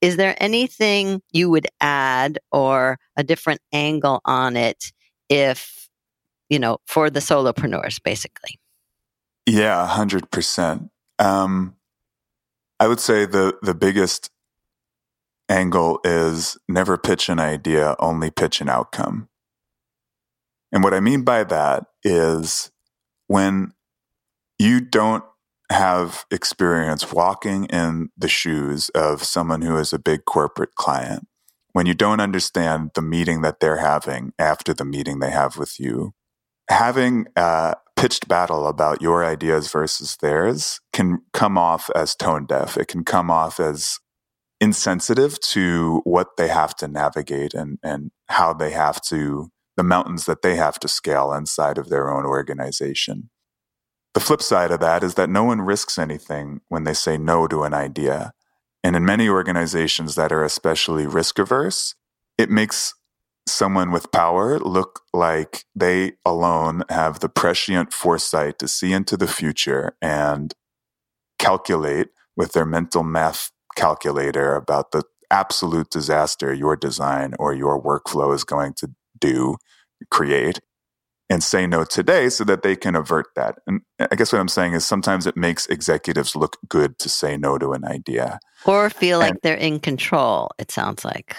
is 0.00 0.16
there 0.16 0.34
anything 0.38 1.22
you 1.32 1.50
would 1.50 1.66
add 1.80 2.38
or 2.52 2.98
a 3.16 3.24
different 3.24 3.60
angle 3.72 4.20
on 4.24 4.56
it 4.56 4.92
if, 5.28 5.88
you 6.48 6.58
know, 6.58 6.78
for 6.86 7.10
the 7.10 7.20
solopreneurs, 7.20 8.02
basically? 8.02 8.58
Yeah, 9.46 9.86
100%. 9.90 10.90
Um, 11.18 11.76
I 12.78 12.88
would 12.88 13.00
say 13.00 13.24
the, 13.24 13.56
the 13.62 13.74
biggest 13.74 14.30
angle 15.48 16.00
is 16.04 16.58
never 16.68 16.98
pitch 16.98 17.28
an 17.28 17.38
idea, 17.38 17.96
only 17.98 18.30
pitch 18.30 18.60
an 18.60 18.68
outcome. 18.68 19.28
And 20.72 20.82
what 20.82 20.94
I 20.94 21.00
mean 21.00 21.22
by 21.22 21.44
that 21.44 21.86
is 22.02 22.70
when 23.28 23.72
you 24.58 24.80
don't 24.80 25.24
have 25.70 26.24
experience 26.30 27.12
walking 27.12 27.64
in 27.66 28.10
the 28.16 28.28
shoes 28.28 28.88
of 28.90 29.22
someone 29.22 29.62
who 29.62 29.76
is 29.76 29.92
a 29.92 29.98
big 29.98 30.24
corporate 30.24 30.74
client, 30.74 31.26
when 31.72 31.86
you 31.86 31.94
don't 31.94 32.20
understand 32.20 32.90
the 32.94 33.02
meeting 33.02 33.42
that 33.42 33.60
they're 33.60 33.78
having 33.78 34.32
after 34.38 34.72
the 34.72 34.84
meeting 34.84 35.18
they 35.18 35.30
have 35.30 35.56
with 35.56 35.78
you, 35.78 36.12
having 36.70 37.26
a 37.36 37.74
pitched 37.96 38.28
battle 38.28 38.66
about 38.66 39.02
your 39.02 39.24
ideas 39.24 39.70
versus 39.70 40.16
theirs 40.20 40.80
can 40.92 41.18
come 41.32 41.58
off 41.58 41.90
as 41.94 42.14
tone 42.14 42.46
deaf. 42.46 42.76
It 42.76 42.88
can 42.88 43.04
come 43.04 43.30
off 43.30 43.58
as 43.58 43.98
insensitive 44.60 45.40
to 45.40 46.00
what 46.04 46.36
they 46.36 46.48
have 46.48 46.74
to 46.76 46.88
navigate 46.88 47.54
and, 47.54 47.78
and 47.82 48.10
how 48.28 48.52
they 48.52 48.70
have 48.70 49.00
to, 49.02 49.50
the 49.76 49.82
mountains 49.82 50.26
that 50.26 50.42
they 50.42 50.56
have 50.56 50.78
to 50.80 50.88
scale 50.88 51.32
inside 51.32 51.78
of 51.78 51.88
their 51.88 52.10
own 52.10 52.24
organization. 52.24 53.30
The 54.16 54.20
flip 54.20 54.40
side 54.40 54.70
of 54.70 54.80
that 54.80 55.04
is 55.04 55.16
that 55.16 55.28
no 55.28 55.44
one 55.44 55.60
risks 55.60 55.98
anything 55.98 56.62
when 56.68 56.84
they 56.84 56.94
say 56.94 57.18
no 57.18 57.46
to 57.48 57.64
an 57.64 57.74
idea. 57.74 58.32
And 58.82 58.96
in 58.96 59.04
many 59.04 59.28
organizations 59.28 60.14
that 60.14 60.32
are 60.32 60.42
especially 60.42 61.06
risk 61.06 61.38
averse, 61.38 61.94
it 62.38 62.48
makes 62.48 62.94
someone 63.46 63.90
with 63.90 64.10
power 64.12 64.58
look 64.58 65.02
like 65.12 65.66
they 65.74 66.12
alone 66.24 66.82
have 66.88 67.20
the 67.20 67.28
prescient 67.28 67.92
foresight 67.92 68.58
to 68.60 68.68
see 68.68 68.94
into 68.94 69.18
the 69.18 69.26
future 69.26 69.94
and 70.00 70.54
calculate 71.38 72.08
with 72.38 72.52
their 72.52 72.64
mental 72.64 73.02
math 73.02 73.50
calculator 73.76 74.56
about 74.56 74.92
the 74.92 75.02
absolute 75.30 75.90
disaster 75.90 76.54
your 76.54 76.74
design 76.74 77.34
or 77.38 77.52
your 77.52 77.78
workflow 77.78 78.34
is 78.34 78.44
going 78.44 78.72
to 78.78 78.92
do, 79.20 79.56
create, 80.10 80.58
and 81.28 81.42
say 81.42 81.66
no 81.66 81.84
today 81.84 82.28
so 82.28 82.44
that 82.44 82.62
they 82.62 82.76
can 82.76 82.94
avert 82.94 83.26
that. 83.34 83.58
And 83.66 83.80
I 83.98 84.14
guess 84.14 84.32
what 84.32 84.40
I'm 84.40 84.48
saying 84.48 84.74
is 84.74 84.86
sometimes 84.86 85.26
it 85.26 85.36
makes 85.36 85.66
executives 85.66 86.36
look 86.36 86.56
good 86.68 86.98
to 87.00 87.08
say 87.08 87.36
no 87.36 87.58
to 87.58 87.72
an 87.72 87.84
idea. 87.84 88.38
Or 88.64 88.90
feel 88.90 89.18
like 89.18 89.30
and, 89.30 89.38
they're 89.42 89.54
in 89.54 89.80
control, 89.80 90.50
it 90.58 90.70
sounds 90.70 91.04
like. 91.04 91.36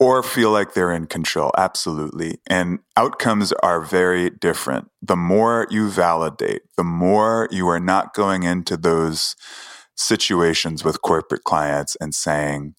Or 0.00 0.22
feel 0.22 0.50
like 0.50 0.74
they're 0.74 0.92
in 0.92 1.06
control, 1.06 1.50
absolutely. 1.56 2.38
And 2.46 2.78
outcomes 2.96 3.52
are 3.62 3.80
very 3.80 4.30
different. 4.30 4.88
The 5.02 5.16
more 5.16 5.66
you 5.70 5.90
validate, 5.90 6.62
the 6.76 6.84
more 6.84 7.48
you 7.50 7.68
are 7.68 7.80
not 7.80 8.14
going 8.14 8.44
into 8.44 8.76
those 8.76 9.34
situations 9.96 10.84
with 10.84 11.02
corporate 11.02 11.42
clients 11.42 11.96
and 11.96 12.14
saying, 12.14 12.74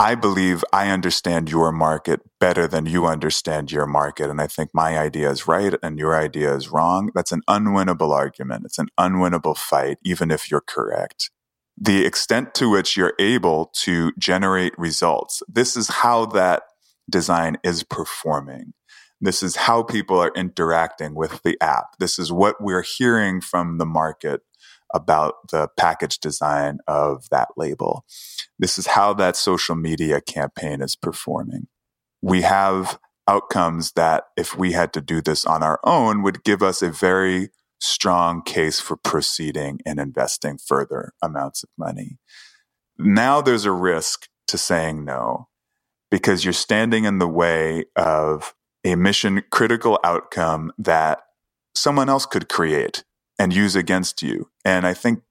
I 0.00 0.14
believe 0.14 0.64
I 0.72 0.88
understand 0.88 1.50
your 1.50 1.72
market 1.72 2.22
better 2.38 2.66
than 2.66 2.86
you 2.86 3.04
understand 3.04 3.70
your 3.70 3.84
market. 3.84 4.30
And 4.30 4.40
I 4.40 4.46
think 4.46 4.70
my 4.72 4.98
idea 4.98 5.30
is 5.30 5.46
right 5.46 5.74
and 5.82 5.98
your 5.98 6.16
idea 6.16 6.54
is 6.56 6.70
wrong. 6.70 7.10
That's 7.14 7.32
an 7.32 7.42
unwinnable 7.46 8.10
argument. 8.10 8.64
It's 8.64 8.78
an 8.78 8.88
unwinnable 8.98 9.58
fight, 9.58 9.98
even 10.02 10.30
if 10.30 10.50
you're 10.50 10.62
correct. 10.62 11.30
The 11.76 12.06
extent 12.06 12.54
to 12.54 12.70
which 12.70 12.96
you're 12.96 13.12
able 13.18 13.72
to 13.82 14.12
generate 14.18 14.72
results, 14.78 15.42
this 15.46 15.76
is 15.76 15.88
how 15.88 16.24
that 16.26 16.62
design 17.10 17.58
is 17.62 17.82
performing. 17.82 18.72
This 19.20 19.42
is 19.42 19.54
how 19.54 19.82
people 19.82 20.18
are 20.18 20.32
interacting 20.34 21.14
with 21.14 21.42
the 21.42 21.58
app. 21.60 21.98
This 21.98 22.18
is 22.18 22.32
what 22.32 22.56
we're 22.58 22.86
hearing 22.96 23.42
from 23.42 23.76
the 23.76 23.84
market 23.84 24.40
about 24.94 25.34
the 25.50 25.68
package 25.76 26.18
design 26.18 26.78
of 26.86 27.28
that 27.30 27.48
label. 27.56 28.04
This 28.58 28.78
is 28.78 28.88
how 28.88 29.14
that 29.14 29.36
social 29.36 29.76
media 29.76 30.20
campaign 30.20 30.82
is 30.82 30.96
performing. 30.96 31.68
We 32.22 32.42
have 32.42 32.98
outcomes 33.28 33.92
that, 33.92 34.24
if 34.36 34.56
we 34.56 34.72
had 34.72 34.92
to 34.94 35.00
do 35.00 35.20
this 35.20 35.44
on 35.44 35.62
our 35.62 35.78
own, 35.84 36.22
would 36.22 36.44
give 36.44 36.62
us 36.62 36.82
a 36.82 36.90
very 36.90 37.50
strong 37.80 38.42
case 38.42 38.80
for 38.80 38.96
proceeding 38.96 39.80
and 39.86 39.98
investing 39.98 40.58
further 40.58 41.12
amounts 41.22 41.62
of 41.62 41.70
money. 41.78 42.18
Now 42.98 43.40
there's 43.40 43.64
a 43.64 43.72
risk 43.72 44.28
to 44.48 44.58
saying 44.58 45.04
no 45.04 45.48
because 46.10 46.44
you're 46.44 46.52
standing 46.52 47.04
in 47.04 47.18
the 47.18 47.28
way 47.28 47.84
of 47.96 48.54
a 48.84 48.96
mission 48.96 49.42
critical 49.50 49.98
outcome 50.04 50.72
that 50.76 51.22
someone 51.74 52.08
else 52.08 52.26
could 52.26 52.48
create 52.48 53.04
and 53.40 53.54
use 53.54 53.74
against 53.74 54.20
you. 54.20 54.50
And 54.66 54.86
I 54.86 54.92
think 54.92 55.22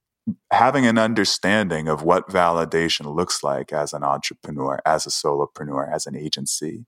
having 0.51 0.87
an 0.87 0.97
understanding 0.97 1.87
of 1.87 2.01
what 2.01 2.27
validation 2.27 3.15
looks 3.15 3.43
like 3.43 3.71
as 3.71 3.93
an 3.93 4.03
entrepreneur, 4.03 4.79
as 4.83 5.05
a 5.05 5.11
solopreneur, 5.11 5.93
as 5.93 6.07
an 6.07 6.15
agency, 6.15 6.87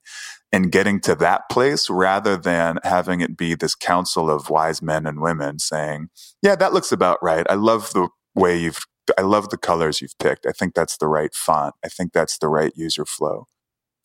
and 0.51 0.71
getting 0.71 0.99
to 1.01 1.13
that 1.13 1.47
place 1.47 1.91
rather 1.91 2.35
than 2.35 2.79
having 2.83 3.21
it 3.21 3.37
be 3.37 3.53
this 3.53 3.75
council 3.75 4.31
of 4.31 4.49
wise 4.49 4.81
men 4.81 5.05
and 5.05 5.21
women 5.21 5.59
saying, 5.59 6.09
yeah, 6.41 6.55
that 6.55 6.73
looks 6.73 6.91
about 6.91 7.19
right. 7.21 7.45
I 7.51 7.53
love 7.53 7.93
the 7.93 8.09
way 8.33 8.57
you've, 8.57 8.79
I 9.15 9.21
love 9.21 9.49
the 9.49 9.57
colors 9.57 10.01
you've 10.01 10.17
picked. 10.17 10.47
I 10.47 10.53
think 10.53 10.73
that's 10.73 10.97
the 10.97 11.07
right 11.07 11.35
font. 11.35 11.75
I 11.85 11.87
think 11.87 12.13
that's 12.13 12.39
the 12.39 12.47
right 12.47 12.73
user 12.75 13.05
flow. 13.05 13.45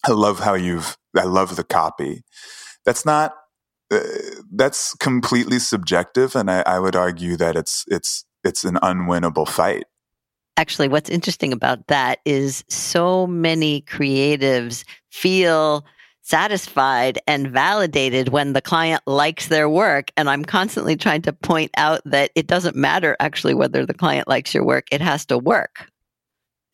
I 0.07 0.13
love 0.13 0.41
how 0.41 0.53
you've, 0.53 0.99
I 1.17 1.25
love 1.25 1.57
the 1.57 1.65
copy. 1.65 2.25
That's 2.85 3.07
not 3.07 3.33
uh, 3.91 4.01
that's 4.53 4.95
completely 4.97 5.59
subjective, 5.59 6.35
and 6.37 6.51
I, 6.51 6.63
I 6.67 6.79
would 6.79 6.97
argue 6.97 7.37
that 7.37 7.57
it's 7.57 7.85
it's 7.89 8.25
it's 8.45 8.65
an 8.65 8.77
unwinnable 8.83 9.49
fight. 9.49 9.85
actually, 10.57 10.89
what's 10.89 11.11
interesting 11.11 11.53
about 11.53 11.87
that 11.89 12.21
is 12.25 12.65
so 12.69 13.27
many 13.27 13.83
creatives 13.83 14.85
feel 15.11 15.85
satisfied 16.23 17.21
and 17.29 17.49
validated 17.49 18.31
when 18.31 18.53
the 18.53 18.61
client 18.61 19.01
likes 19.07 19.47
their 19.47 19.69
work. 19.69 20.11
And 20.17 20.29
I'm 20.29 20.45
constantly 20.45 20.97
trying 20.97 21.23
to 21.23 21.33
point 21.33 21.71
out 21.77 22.01
that 22.05 22.33
it 22.35 22.49
doesn't 22.49 22.75
matter 22.75 23.17
actually 23.21 23.55
whether 23.55 23.87
the 23.87 23.95
client 23.95 24.27
likes 24.27 24.53
your 24.53 24.65
work, 24.65 24.89
it 24.91 25.01
has 25.01 25.25
to 25.27 25.39
work. 25.39 25.89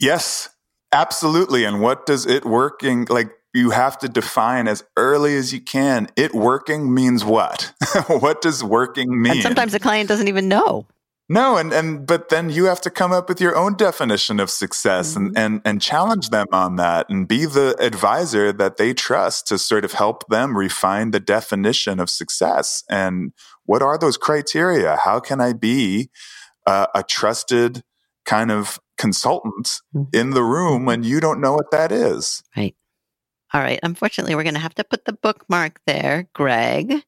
Yes, 0.00 0.48
absolutely. 0.90 1.64
And 1.64 1.82
what 1.82 2.06
does 2.06 2.24
it 2.24 2.44
working 2.46 3.06
like? 3.10 3.30
You 3.54 3.70
have 3.70 3.98
to 3.98 4.08
define 4.08 4.66
as 4.66 4.82
early 4.96 5.36
as 5.36 5.52
you 5.52 5.60
can. 5.60 6.08
It 6.16 6.34
working 6.34 6.94
means 6.94 7.24
what? 7.24 7.72
what 8.06 8.40
does 8.40 8.64
working 8.64 9.20
mean? 9.20 9.32
And 9.32 9.42
sometimes 9.42 9.72
the 9.72 9.80
client 9.80 10.08
doesn't 10.08 10.28
even 10.28 10.48
know. 10.48 10.86
No, 11.28 11.56
and 11.56 11.72
and 11.72 12.06
but 12.06 12.28
then 12.28 12.50
you 12.50 12.66
have 12.66 12.80
to 12.82 12.90
come 12.90 13.12
up 13.12 13.28
with 13.28 13.40
your 13.40 13.56
own 13.56 13.74
definition 13.74 14.38
of 14.40 14.50
success 14.50 15.14
mm-hmm. 15.14 15.28
and 15.28 15.38
and 15.38 15.62
and 15.64 15.80
challenge 15.80 16.28
them 16.28 16.46
on 16.52 16.76
that 16.76 17.08
and 17.08 17.26
be 17.26 17.46
the 17.46 17.76
advisor 17.78 18.52
that 18.52 18.76
they 18.76 18.92
trust 18.92 19.46
to 19.48 19.56
sort 19.56 19.84
of 19.84 19.92
help 19.92 20.28
them 20.28 20.56
refine 20.56 21.10
the 21.10 21.20
definition 21.20 22.00
of 22.00 22.10
success 22.10 22.84
and 22.90 23.32
what 23.64 23.82
are 23.82 23.96
those 23.96 24.16
criteria? 24.16 24.96
How 24.96 25.20
can 25.20 25.40
I 25.40 25.52
be 25.52 26.10
uh, 26.66 26.88
a 26.94 27.02
trusted 27.02 27.82
kind 28.26 28.50
of 28.50 28.78
consultant 28.98 29.80
mm-hmm. 29.94 30.14
in 30.14 30.30
the 30.30 30.42
room 30.42 30.84
when 30.84 31.02
you 31.04 31.20
don't 31.20 31.40
know 31.40 31.54
what 31.54 31.70
that 31.70 31.92
is? 31.92 32.42
Right. 32.56 32.74
All 33.54 33.60
right. 33.60 33.78
Unfortunately, 33.82 34.34
we're 34.34 34.44
going 34.44 34.54
to 34.54 34.60
have 34.60 34.74
to 34.76 34.84
put 34.84 35.04
the 35.04 35.12
bookmark 35.12 35.80
there, 35.86 36.26
Greg. 36.34 37.02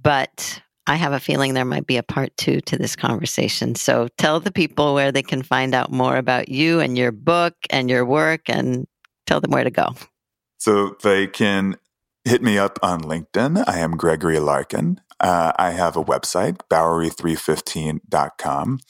But 0.00 0.62
I 0.86 0.94
have 0.94 1.12
a 1.12 1.20
feeling 1.20 1.54
there 1.54 1.64
might 1.64 1.86
be 1.86 1.96
a 1.96 2.02
part 2.02 2.36
two 2.36 2.60
to 2.62 2.78
this 2.78 2.96
conversation. 2.96 3.74
So 3.74 4.08
tell 4.16 4.40
the 4.40 4.52
people 4.52 4.94
where 4.94 5.12
they 5.12 5.22
can 5.22 5.42
find 5.42 5.74
out 5.74 5.92
more 5.92 6.16
about 6.16 6.48
you 6.48 6.80
and 6.80 6.96
your 6.96 7.12
book 7.12 7.54
and 7.68 7.90
your 7.90 8.06
work 8.06 8.48
and 8.48 8.86
tell 9.26 9.40
them 9.40 9.50
where 9.50 9.64
to 9.64 9.70
go. 9.70 9.88
So 10.58 10.96
they 11.02 11.26
can 11.26 11.76
hit 12.24 12.42
me 12.42 12.58
up 12.58 12.78
on 12.82 13.02
LinkedIn. 13.02 13.64
I 13.66 13.80
am 13.80 13.96
Gregory 13.96 14.38
Larkin. 14.38 15.00
Uh, 15.20 15.52
I 15.56 15.72
have 15.72 15.96
a 15.96 16.04
website, 16.04 16.60
Bowery315.com. 16.70 18.80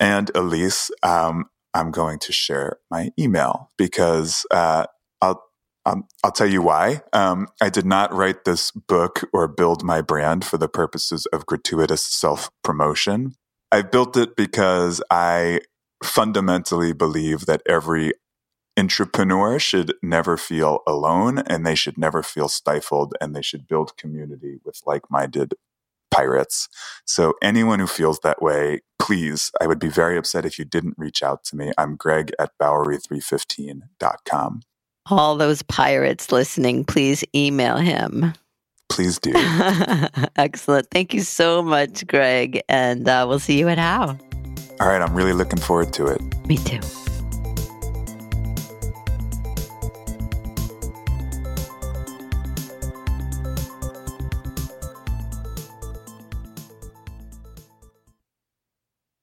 And 0.00 0.32
Ilise, 0.32 0.90
um, 1.02 1.46
I'm 1.72 1.90
going 1.90 2.18
to 2.20 2.32
share 2.32 2.78
my 2.90 3.10
email 3.18 3.70
because 3.76 4.46
uh, 4.50 4.86
I'll 5.20 5.47
um, 5.88 6.04
I'll 6.22 6.32
tell 6.32 6.46
you 6.46 6.60
why. 6.60 7.00
Um, 7.12 7.48
I 7.62 7.70
did 7.70 7.86
not 7.86 8.12
write 8.12 8.44
this 8.44 8.70
book 8.70 9.22
or 9.32 9.48
build 9.48 9.82
my 9.82 10.02
brand 10.02 10.44
for 10.44 10.58
the 10.58 10.68
purposes 10.68 11.24
of 11.26 11.46
gratuitous 11.46 12.06
self 12.06 12.50
promotion. 12.62 13.34
I 13.72 13.82
built 13.82 14.16
it 14.16 14.36
because 14.36 15.02
I 15.10 15.60
fundamentally 16.04 16.92
believe 16.92 17.46
that 17.46 17.62
every 17.66 18.12
entrepreneur 18.78 19.58
should 19.58 19.94
never 20.02 20.36
feel 20.36 20.80
alone 20.86 21.38
and 21.38 21.66
they 21.66 21.74
should 21.74 21.98
never 21.98 22.22
feel 22.22 22.48
stifled 22.48 23.14
and 23.20 23.34
they 23.34 23.42
should 23.42 23.66
build 23.66 23.96
community 23.96 24.58
with 24.64 24.80
like 24.86 25.10
minded 25.10 25.54
pirates. 26.10 26.68
So, 27.06 27.34
anyone 27.42 27.80
who 27.80 27.86
feels 27.86 28.20
that 28.20 28.42
way, 28.42 28.80
please, 28.98 29.50
I 29.60 29.66
would 29.66 29.78
be 29.78 29.88
very 29.88 30.18
upset 30.18 30.44
if 30.44 30.58
you 30.58 30.66
didn't 30.66 30.98
reach 30.98 31.22
out 31.22 31.44
to 31.44 31.56
me. 31.56 31.72
I'm 31.78 31.96
greg 31.96 32.32
at 32.38 32.52
bowery315.com 32.60 34.60
all 35.10 35.36
those 35.36 35.62
pirates 35.62 36.32
listening, 36.32 36.84
please 36.84 37.24
email 37.34 37.76
him. 37.76 38.32
Please 38.88 39.18
do. 39.18 39.32
Excellent. 40.36 40.88
Thank 40.90 41.14
you 41.14 41.20
so 41.20 41.62
much, 41.62 42.06
Greg. 42.06 42.62
And 42.68 43.08
uh, 43.08 43.26
we'll 43.28 43.38
see 43.38 43.58
you 43.58 43.68
at 43.68 43.78
How. 43.78 44.18
All 44.80 44.88
right. 44.88 45.02
I'm 45.02 45.14
really 45.14 45.32
looking 45.32 45.58
forward 45.58 45.92
to 45.94 46.06
it. 46.06 46.20
Me 46.46 46.56
too. 46.56 46.80